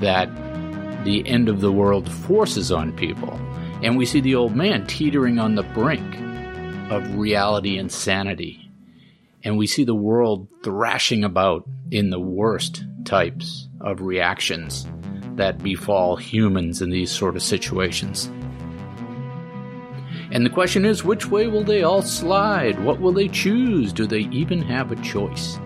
that 0.00 0.28
the 1.04 1.26
end 1.26 1.48
of 1.48 1.60
the 1.60 1.72
world 1.72 2.10
forces 2.10 2.70
on 2.70 2.92
people. 2.92 3.32
And 3.82 3.96
we 3.96 4.06
see 4.06 4.20
the 4.20 4.34
old 4.34 4.54
man 4.54 4.86
teetering 4.86 5.38
on 5.38 5.54
the 5.54 5.62
brink 5.62 6.16
of 6.90 7.16
reality 7.16 7.78
and 7.78 7.90
sanity. 7.90 8.69
And 9.42 9.56
we 9.56 9.66
see 9.66 9.84
the 9.84 9.94
world 9.94 10.48
thrashing 10.62 11.24
about 11.24 11.68
in 11.90 12.10
the 12.10 12.20
worst 12.20 12.84
types 13.04 13.68
of 13.80 14.02
reactions 14.02 14.86
that 15.36 15.62
befall 15.62 16.16
humans 16.16 16.82
in 16.82 16.90
these 16.90 17.10
sort 17.10 17.36
of 17.36 17.42
situations. 17.42 18.30
And 20.32 20.44
the 20.46 20.50
question 20.50 20.84
is 20.84 21.02
which 21.02 21.26
way 21.26 21.46
will 21.46 21.64
they 21.64 21.82
all 21.82 22.02
slide? 22.02 22.84
What 22.84 23.00
will 23.00 23.12
they 23.12 23.28
choose? 23.28 23.92
Do 23.92 24.06
they 24.06 24.28
even 24.30 24.62
have 24.62 24.92
a 24.92 24.96
choice? 24.96 25.58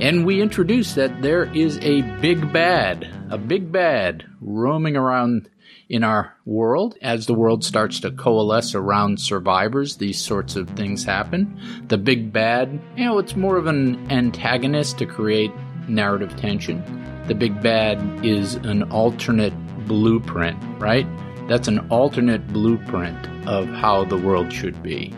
And 0.00 0.26
we 0.26 0.42
introduce 0.42 0.94
that 0.94 1.22
there 1.22 1.44
is 1.54 1.78
a 1.78 2.02
big 2.20 2.52
bad, 2.52 3.08
a 3.30 3.38
big 3.38 3.72
bad 3.72 4.24
roaming 4.40 4.96
around 4.96 5.48
in 5.94 6.02
our 6.02 6.34
world 6.44 6.98
as 7.02 7.26
the 7.26 7.34
world 7.34 7.62
starts 7.62 8.00
to 8.00 8.10
coalesce 8.10 8.74
around 8.74 9.20
survivors. 9.20 9.98
These 9.98 10.20
sorts 10.20 10.56
of 10.56 10.68
things 10.70 11.04
happen. 11.04 11.56
The 11.86 11.98
big 11.98 12.32
bad, 12.32 12.80
you 12.96 13.04
know, 13.04 13.18
it's 13.18 13.36
more 13.36 13.56
of 13.56 13.68
an 13.68 14.10
antagonist 14.10 14.98
to 14.98 15.06
create 15.06 15.52
narrative 15.86 16.34
tension. 16.34 16.82
The 17.28 17.36
big 17.36 17.62
bad 17.62 18.26
is 18.26 18.56
an 18.56 18.82
alternate 18.90 19.54
blueprint, 19.86 20.58
right? 20.80 21.06
That's 21.46 21.68
an 21.68 21.78
alternate 21.90 22.48
blueprint 22.48 23.28
of 23.46 23.68
how 23.68 24.04
the 24.04 24.18
world 24.18 24.52
should 24.52 24.82
be. 24.82 25.14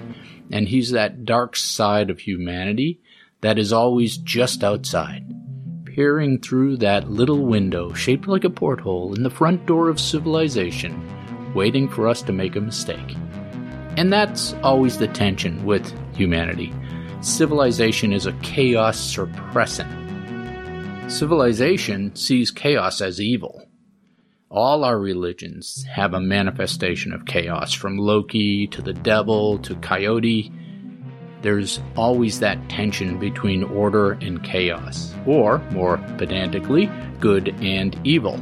And 0.53 0.69
he's 0.69 0.91
that 0.91 1.25
dark 1.25 1.57
side 1.57 2.11
of 2.11 2.19
humanity 2.19 3.01
that 3.41 3.59
is 3.59 3.73
always 3.73 4.19
just 4.19 4.63
outside, 4.63 5.25
peering 5.97 6.39
through 6.39 6.77
that 6.77 7.11
little 7.11 7.47
window 7.47 7.91
shaped 7.95 8.29
like 8.29 8.45
a 8.45 8.51
porthole 8.51 9.15
in 9.15 9.23
the 9.23 9.31
front 9.31 9.65
door 9.65 9.89
of 9.89 9.99
civilization, 9.99 10.95
waiting 11.55 11.89
for 11.89 12.07
us 12.07 12.21
to 12.21 12.35
make 12.35 12.55
a 12.55 12.61
mistake. 12.61 13.17
And 13.97 14.13
that's 14.13 14.53
always 14.63 14.99
the 14.99 15.09
tension 15.09 15.65
with 15.65 15.91
humanity. 16.15 16.71
Civilization 17.23 18.13
is 18.13 18.27
a 18.27 18.35
chaos 18.43 18.99
suppressant. 18.99 19.91
Civilization 21.11 22.15
sees 22.15 22.51
chaos 22.51 23.01
as 23.01 23.19
evil. 23.19 23.67
All 24.51 24.85
our 24.85 24.99
religions 24.99 25.87
have 25.91 26.13
a 26.13 26.21
manifestation 26.21 27.11
of 27.15 27.25
chaos, 27.25 27.73
from 27.73 27.97
Loki 27.97 28.67
to 28.67 28.83
the 28.83 28.93
devil 28.93 29.59
to 29.61 29.75
Coyote 29.77 30.53
there's 31.43 31.81
always 31.97 32.41
that 32.41 32.69
tension 32.69 33.19
between 33.19 33.63
order 33.65 34.13
and 34.13 34.43
chaos, 34.43 35.15
or, 35.27 35.59
more 35.71 35.99
pedantically, 36.19 36.91
good 37.21 37.49
and 37.61 37.99
evil. 38.05 38.35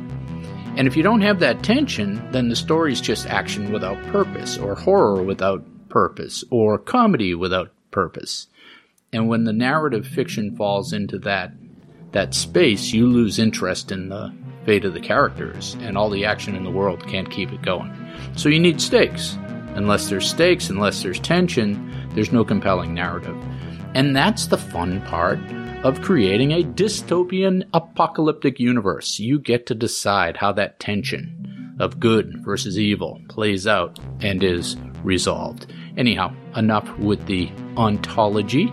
And 0.77 0.89
if 0.89 0.97
you 0.97 1.03
don't 1.03 1.21
have 1.21 1.41
that 1.41 1.63
tension, 1.63 2.31
then 2.33 2.49
the 2.49 2.57
story's 2.57 3.01
just 3.01 3.27
action 3.27 3.73
without 3.73 4.03
purpose, 4.07 4.59
or 4.59 4.75
horror 4.75 5.23
without 5.23 5.65
purpose, 5.89 6.43
or 6.51 6.79
comedy 6.79 7.35
without 7.35 7.71
purpose. 7.91 8.49
And 9.13 9.29
when 9.29 9.45
the 9.45 9.53
narrative 9.53 10.07
fiction 10.07 10.57
falls 10.57 10.93
into 10.93 11.19
that 11.21 11.53
that 12.11 12.33
space, 12.33 12.93
you 12.93 13.09
lose 13.09 13.41
interest 13.41 13.91
in 13.91 14.09
the 14.09 14.33
fate 14.65 14.85
of 14.85 14.95
the 14.95 15.01
characters, 15.01 15.77
and 15.81 15.99
all 15.99 16.09
the 16.09 16.25
action 16.25 16.55
in 16.55 16.65
the 16.65 16.71
world 16.71 17.07
can't 17.09 17.31
keep 17.31 17.53
it 17.53 17.63
going. 17.63 17.93
So 18.37 18.49
you 18.49 18.61
need 18.61 18.81
stakes. 18.81 19.37
Unless 19.75 20.09
there's 20.09 20.29
stakes, 20.29 20.71
unless 20.71 21.03
there's 21.03 21.21
tension, 21.21 21.93
there's 22.15 22.33
no 22.33 22.45
compelling 22.45 22.95
narrative. 22.95 23.37
And 23.95 24.15
that's 24.15 24.47
the 24.47 24.59
fun 24.59 25.01
part 25.03 25.39
of 25.85 26.01
creating 26.01 26.53
a 26.53 26.65
dystopian 26.65 27.63
apocalyptic 27.75 28.59
universe. 28.59 29.19
You 29.19 29.39
get 29.39 29.67
to 29.67 29.75
decide 29.75 30.37
how 30.37 30.53
that 30.53 30.81
tension 30.81 31.77
of 31.81 32.01
good 32.01 32.43
versus 32.45 32.79
evil 32.79 33.21
plays 33.29 33.67
out 33.67 33.99
and 34.21 34.43
is 34.43 34.77
resolved. 35.03 35.73
Anyhow, 35.97 36.35
enough 36.57 36.89
with 36.99 37.27
the 37.27 37.51
ontology. 37.77 38.73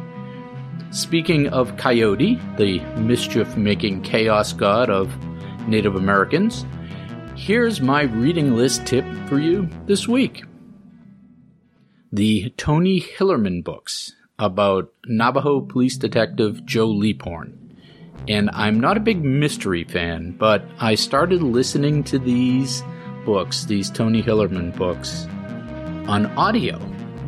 Speaking 0.92 1.48
of 1.50 1.78
Coyote, 1.78 2.40
the 2.58 2.80
mischief 2.98 3.58
making 3.58 4.02
chaos 4.04 4.54
god 4.54 4.90
of 4.90 5.12
Native 5.68 5.96
Americans, 5.96 6.66
here's 7.36 7.82
my 7.82 8.04
reading 8.04 8.56
list 8.56 8.86
tip 8.86 9.06
for 9.28 9.40
you 9.40 9.70
this 9.86 10.08
week 10.08 10.44
the 12.12 12.54
Tony 12.58 13.00
Hillerman 13.00 13.64
books 13.64 14.16
about 14.38 14.92
Navajo 15.06 15.62
police 15.62 15.96
detective 15.96 16.66
Joe 16.66 16.90
Leaphorn. 16.90 17.58
And 18.28 18.50
I'm 18.54 18.80
not 18.80 18.98
a 18.98 19.02
big 19.02 19.24
mystery 19.24 19.86
fan, 19.86 20.36
but 20.38 20.64
I 20.80 20.96
started 20.96 21.42
listening 21.42 22.04
to 22.06 22.20
these 22.20 22.84
books, 23.26 23.66
these 23.66 23.90
Tony 23.90 24.22
Hillerman 24.22 24.76
books, 24.76 25.26
on 26.10 26.26
audio 26.38 26.78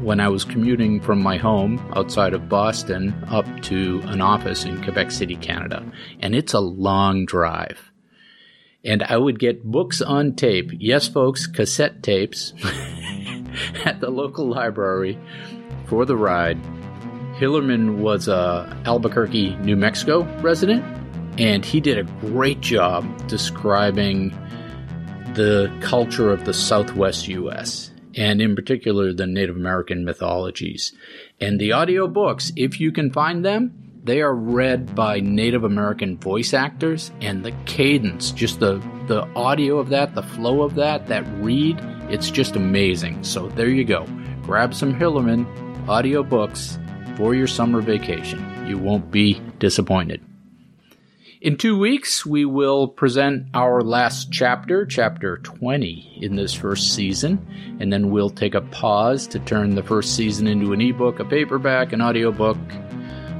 when 0.01 0.19
I 0.19 0.27
was 0.27 0.43
commuting 0.43 0.99
from 0.99 1.21
my 1.21 1.37
home 1.37 1.79
outside 1.95 2.33
of 2.33 2.49
Boston 2.49 3.13
up 3.29 3.45
to 3.63 4.01
an 4.05 4.19
office 4.19 4.65
in 4.65 4.83
Quebec 4.83 5.11
City, 5.11 5.37
Canada. 5.37 5.89
And 6.19 6.35
it's 6.35 6.53
a 6.53 6.59
long 6.59 7.25
drive. 7.25 7.91
And 8.83 9.01
I 9.01 9.15
would 9.15 9.39
get 9.39 9.63
books 9.63 10.01
on 10.01 10.35
tape. 10.35 10.71
Yes, 10.73 11.07
folks, 11.07 11.47
cassette 11.47 12.03
tapes. 12.03 12.53
at 13.85 13.99
the 13.99 14.09
local 14.09 14.47
library 14.47 15.17
for 15.87 16.05
the 16.05 16.15
ride. 16.15 16.57
Hillerman 17.35 17.97
was 17.97 18.27
a 18.27 18.81
Albuquerque, 18.85 19.55
New 19.57 19.75
Mexico 19.75 20.23
resident, 20.41 20.83
and 21.39 21.65
he 21.65 21.79
did 21.79 21.97
a 21.97 22.03
great 22.03 22.61
job 22.61 23.05
describing 23.27 24.29
the 25.33 25.71
culture 25.81 26.31
of 26.31 26.45
the 26.45 26.53
Southwest 26.53 27.27
U.S. 27.27 27.91
and 28.15 28.39
in 28.39 28.55
particular 28.55 29.13
the 29.13 29.25
Native 29.25 29.55
American 29.55 30.05
mythologies. 30.05 30.93
And 31.41 31.59
the 31.59 31.71
audiobooks, 31.71 32.51
if 32.55 32.79
you 32.79 32.91
can 32.91 33.11
find 33.11 33.43
them, 33.43 33.92
they 34.03 34.21
are 34.21 34.35
read 34.35 34.93
by 34.95 35.21
Native 35.21 35.63
American 35.63 36.17
voice 36.17 36.53
actors 36.53 37.11
and 37.21 37.43
the 37.43 37.53
cadence, 37.65 38.31
just 38.31 38.59
the 38.59 38.83
the 39.07 39.23
audio 39.35 39.79
of 39.79 39.89
that, 39.89 40.15
the 40.15 40.23
flow 40.23 40.61
of 40.61 40.75
that, 40.75 41.07
that 41.07 41.25
read, 41.41 41.77
it's 42.09 42.31
just 42.31 42.55
amazing. 42.55 43.23
So 43.23 43.49
there 43.49 43.69
you 43.69 43.83
go. 43.83 44.05
Grab 44.43 44.73
some 44.73 44.97
Hillerman 44.97 45.45
audiobooks 45.87 46.79
for 47.17 47.35
your 47.35 47.47
summer 47.47 47.81
vacation. 47.81 48.67
You 48.67 48.77
won't 48.77 49.11
be 49.11 49.41
disappointed. 49.59 50.21
In 51.41 51.57
two 51.57 51.77
weeks, 51.77 52.25
we 52.25 52.45
will 52.45 52.87
present 52.87 53.47
our 53.53 53.81
last 53.81 54.31
chapter, 54.31 54.85
chapter 54.85 55.39
20, 55.39 56.19
in 56.21 56.37
this 56.37 56.53
first 56.53 56.95
season, 56.95 57.45
and 57.81 57.91
then 57.91 58.11
we'll 58.11 58.29
take 58.29 58.55
a 58.55 58.61
pause 58.61 59.27
to 59.27 59.39
turn 59.39 59.75
the 59.75 59.83
first 59.83 60.15
season 60.15 60.47
into 60.47 60.71
an 60.71 60.79
ebook, 60.79 61.19
a 61.19 61.25
paperback, 61.25 61.91
an 61.91 62.01
audiobook, 62.01 62.57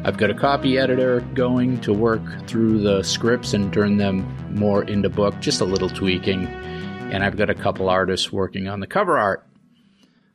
I've 0.06 0.18
got 0.18 0.30
a 0.30 0.34
copy 0.34 0.78
editor 0.78 1.22
going 1.34 1.80
to 1.82 1.94
work 1.94 2.22
through 2.46 2.82
the 2.82 3.04
scripts 3.04 3.54
and 3.54 3.72
turn 3.72 3.98
them 3.98 4.28
more 4.54 4.84
into 4.84 5.10
book, 5.10 5.40
just 5.40 5.62
a 5.62 5.66
little 5.66 5.90
tweaking. 5.90 6.46
And 6.46 7.24
I've 7.24 7.38
got 7.38 7.50
a 7.50 7.56
couple 7.56 7.90
artists 7.90 8.32
working 8.32 8.68
on 8.68 8.82
the 8.82 8.88
cover 8.88 9.18
art. 9.18 9.48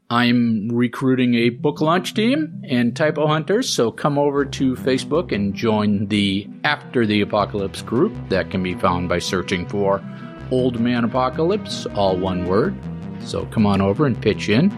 I'm 0.08 0.70
recruiting 0.70 1.34
a 1.34 1.50
book 1.50 1.82
launch 1.82 2.14
team 2.14 2.62
and 2.66 2.96
typo 2.96 3.26
hunters, 3.26 3.68
so 3.70 3.90
come 3.90 4.16
over 4.18 4.46
to 4.46 4.74
Facebook 4.74 5.32
and 5.32 5.54
join 5.54 6.06
the 6.06 6.48
After 6.64 7.04
the 7.04 7.20
Apocalypse 7.20 7.82
group 7.82 8.14
that 8.30 8.50
can 8.50 8.62
be 8.62 8.74
found 8.74 9.10
by 9.10 9.18
searching 9.18 9.68
for 9.68 10.02
Old 10.50 10.80
Man 10.80 11.04
Apocalypse, 11.04 11.84
all 11.94 12.16
one 12.16 12.46
word. 12.46 12.74
So 13.20 13.44
come 13.46 13.66
on 13.66 13.82
over 13.82 14.06
and 14.06 14.18
pitch 14.18 14.48
in. 14.48 14.72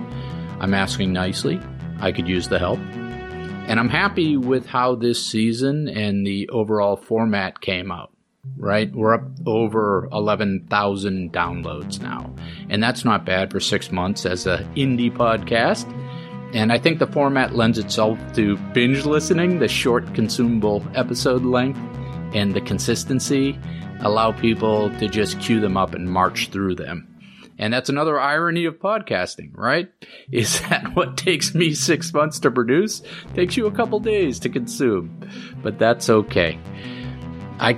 I'm 0.59 0.75
asking 0.75 1.13
nicely. 1.13 1.61
I 2.01 2.11
could 2.11 2.27
use 2.27 2.49
the 2.49 2.59
help. 2.59 2.81
And 3.71 3.79
I'm 3.79 3.89
happy 3.89 4.37
with 4.37 4.67
how 4.67 4.97
this 4.97 5.25
season 5.25 5.87
and 5.87 6.27
the 6.27 6.49
overall 6.49 6.97
format 6.97 7.61
came 7.61 7.93
out. 7.93 8.11
Right? 8.57 8.93
We're 8.93 9.15
up 9.15 9.23
over 9.47 10.09
11,000 10.11 11.33
downloads 11.33 12.01
now. 12.01 12.35
And 12.69 12.83
that's 12.83 13.05
not 13.05 13.25
bad 13.25 13.53
for 13.53 13.61
six 13.61 13.93
months 13.93 14.27
as 14.27 14.49
an 14.49 14.65
indie 14.75 15.17
podcast. 15.17 15.89
And 16.53 16.73
I 16.73 16.79
think 16.79 16.99
the 16.99 17.07
format 17.07 17.55
lends 17.55 17.79
itself 17.79 18.19
to 18.35 18.57
binge 18.75 19.05
listening, 19.05 19.61
the 19.61 19.69
short 19.69 20.17
consumable 20.17 20.85
episode 20.97 21.45
length, 21.45 21.79
and 22.35 22.53
the 22.53 22.63
consistency 22.63 23.57
allow 24.01 24.33
people 24.33 24.91
to 24.99 25.07
just 25.07 25.39
queue 25.39 25.61
them 25.61 25.77
up 25.77 25.95
and 25.95 26.11
march 26.11 26.49
through 26.49 26.75
them. 26.75 27.10
And 27.61 27.75
that's 27.75 27.91
another 27.91 28.19
irony 28.19 28.65
of 28.65 28.81
podcasting, 28.81 29.51
right? 29.55 29.93
Is 30.33 30.61
that 30.63 30.95
what 30.97 31.19
takes 31.19 31.55
me 31.55 31.75
six 31.75 32.13
months 32.13 32.39
to 32.41 32.51
produce 32.51 33.03
takes 33.35 33.57
you 33.57 33.67
a 33.67 33.71
couple 33.71 34.01
days 34.01 34.41
to 34.41 34.49
consume. 34.49 35.29
But 35.63 35.79
that's 35.79 36.09
okay. 36.09 36.59
I, 37.59 37.73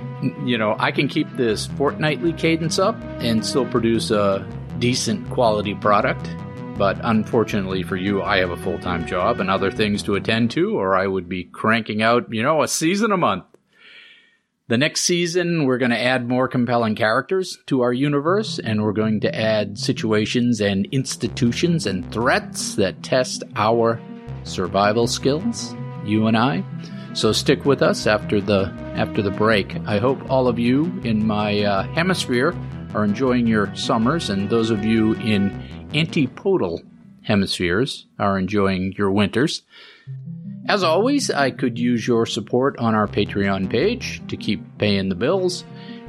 you 0.45 0.57
know, 0.57 0.77
I 0.79 0.91
can 0.91 1.09
keep 1.09 1.29
this 1.35 1.65
fortnightly 1.65 2.31
cadence 2.31 2.79
up 2.79 2.95
and 3.19 3.45
still 3.45 3.65
produce 3.65 4.09
a 4.09 4.47
decent 4.79 5.29
quality 5.29 5.75
product. 5.75 6.33
But 6.77 6.97
unfortunately 7.03 7.83
for 7.83 7.97
you, 7.97 8.23
I 8.23 8.37
have 8.37 8.51
a 8.51 8.57
full 8.57 8.79
time 8.79 9.05
job 9.05 9.41
and 9.41 9.49
other 9.49 9.69
things 9.69 10.01
to 10.03 10.15
attend 10.15 10.51
to, 10.51 10.79
or 10.79 10.95
I 10.95 11.05
would 11.05 11.27
be 11.27 11.43
cranking 11.43 12.01
out, 12.01 12.33
you 12.33 12.41
know, 12.41 12.63
a 12.63 12.69
season 12.69 13.11
a 13.11 13.17
month. 13.17 13.43
The 14.73 14.79
next 14.79 15.01
season, 15.01 15.65
we're 15.65 15.77
going 15.77 15.91
to 15.91 16.01
add 16.01 16.27
more 16.27 16.47
compelling 16.47 16.95
characters 16.95 17.59
to 17.67 17.81
our 17.81 17.93
universe, 17.93 18.57
and 18.57 18.81
we're 18.81 18.91
going 18.91 19.19
to 19.19 19.35
add 19.35 19.77
situations 19.77 20.61
and 20.61 20.87
institutions 20.87 21.85
and 21.85 22.11
threats 22.11 22.73
that 22.77 23.03
test 23.03 23.43
our 23.55 24.01
survival 24.45 25.05
skills, 25.05 25.75
you 26.03 26.25
and 26.25 26.35
I. 26.35 26.63
So 27.13 27.31
stick 27.31 27.65
with 27.65 27.83
us 27.83 28.07
after 28.07 28.41
the 28.41 28.73
after 28.95 29.21
the 29.21 29.29
break. 29.29 29.75
I 29.85 29.99
hope 29.99 30.27
all 30.27 30.47
of 30.47 30.57
you 30.57 30.85
in 31.03 31.23
my 31.23 31.59
uh, 31.59 31.83
hemisphere 31.93 32.55
are 32.95 33.03
enjoying 33.03 33.45
your 33.45 33.75
summers, 33.75 34.31
and 34.31 34.49
those 34.49 34.71
of 34.71 34.83
you 34.83 35.13
in 35.17 35.51
antipodal 35.93 36.81
hemispheres 37.21 38.07
are 38.17 38.39
enjoying 38.39 38.95
your 38.97 39.11
winters. 39.11 39.61
As 40.69 40.81
always, 40.81 41.29
I 41.29 41.51
could 41.51 41.77
use 41.77 42.07
your 42.07 42.25
support 42.25 42.77
on 42.79 42.95
our 42.95 43.07
Patreon 43.07 43.69
page 43.69 44.21
to 44.29 44.37
keep 44.37 44.61
paying 44.77 45.09
the 45.09 45.15
bills, 45.15 45.65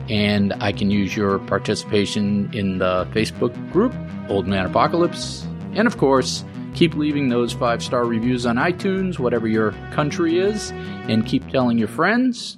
and 0.09 0.53
I 0.61 0.71
can 0.71 0.93
use 0.93 1.17
your 1.17 1.40
participation 1.40 2.51
in 2.53 2.79
the 2.79 3.07
Facebook 3.12 3.53
group, 3.73 3.93
Old 4.29 4.47
Man 4.47 4.64
Apocalypse, 4.64 5.45
and 5.73 5.88
of 5.88 5.99
course, 5.99 6.45
keep 6.75 6.95
leaving 6.95 7.29
those 7.29 7.53
five 7.53 7.83
star 7.83 8.05
reviews 8.05 8.47
on 8.47 8.57
iTunes, 8.57 9.19
whatever 9.19 9.49
your 9.49 9.73
country 9.90 10.38
is, 10.38 10.71
and 11.09 11.27
keep 11.27 11.49
telling 11.51 11.77
your 11.77 11.88
friends. 11.88 12.57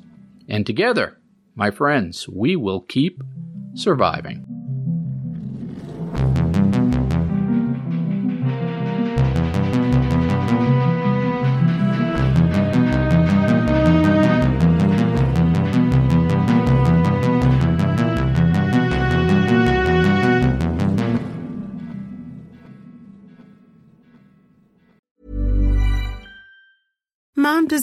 And 0.48 0.66
together, 0.66 1.18
my 1.54 1.70
friends, 1.70 2.28
we 2.28 2.56
will 2.56 2.82
keep 2.82 3.22
surviving. 3.74 4.55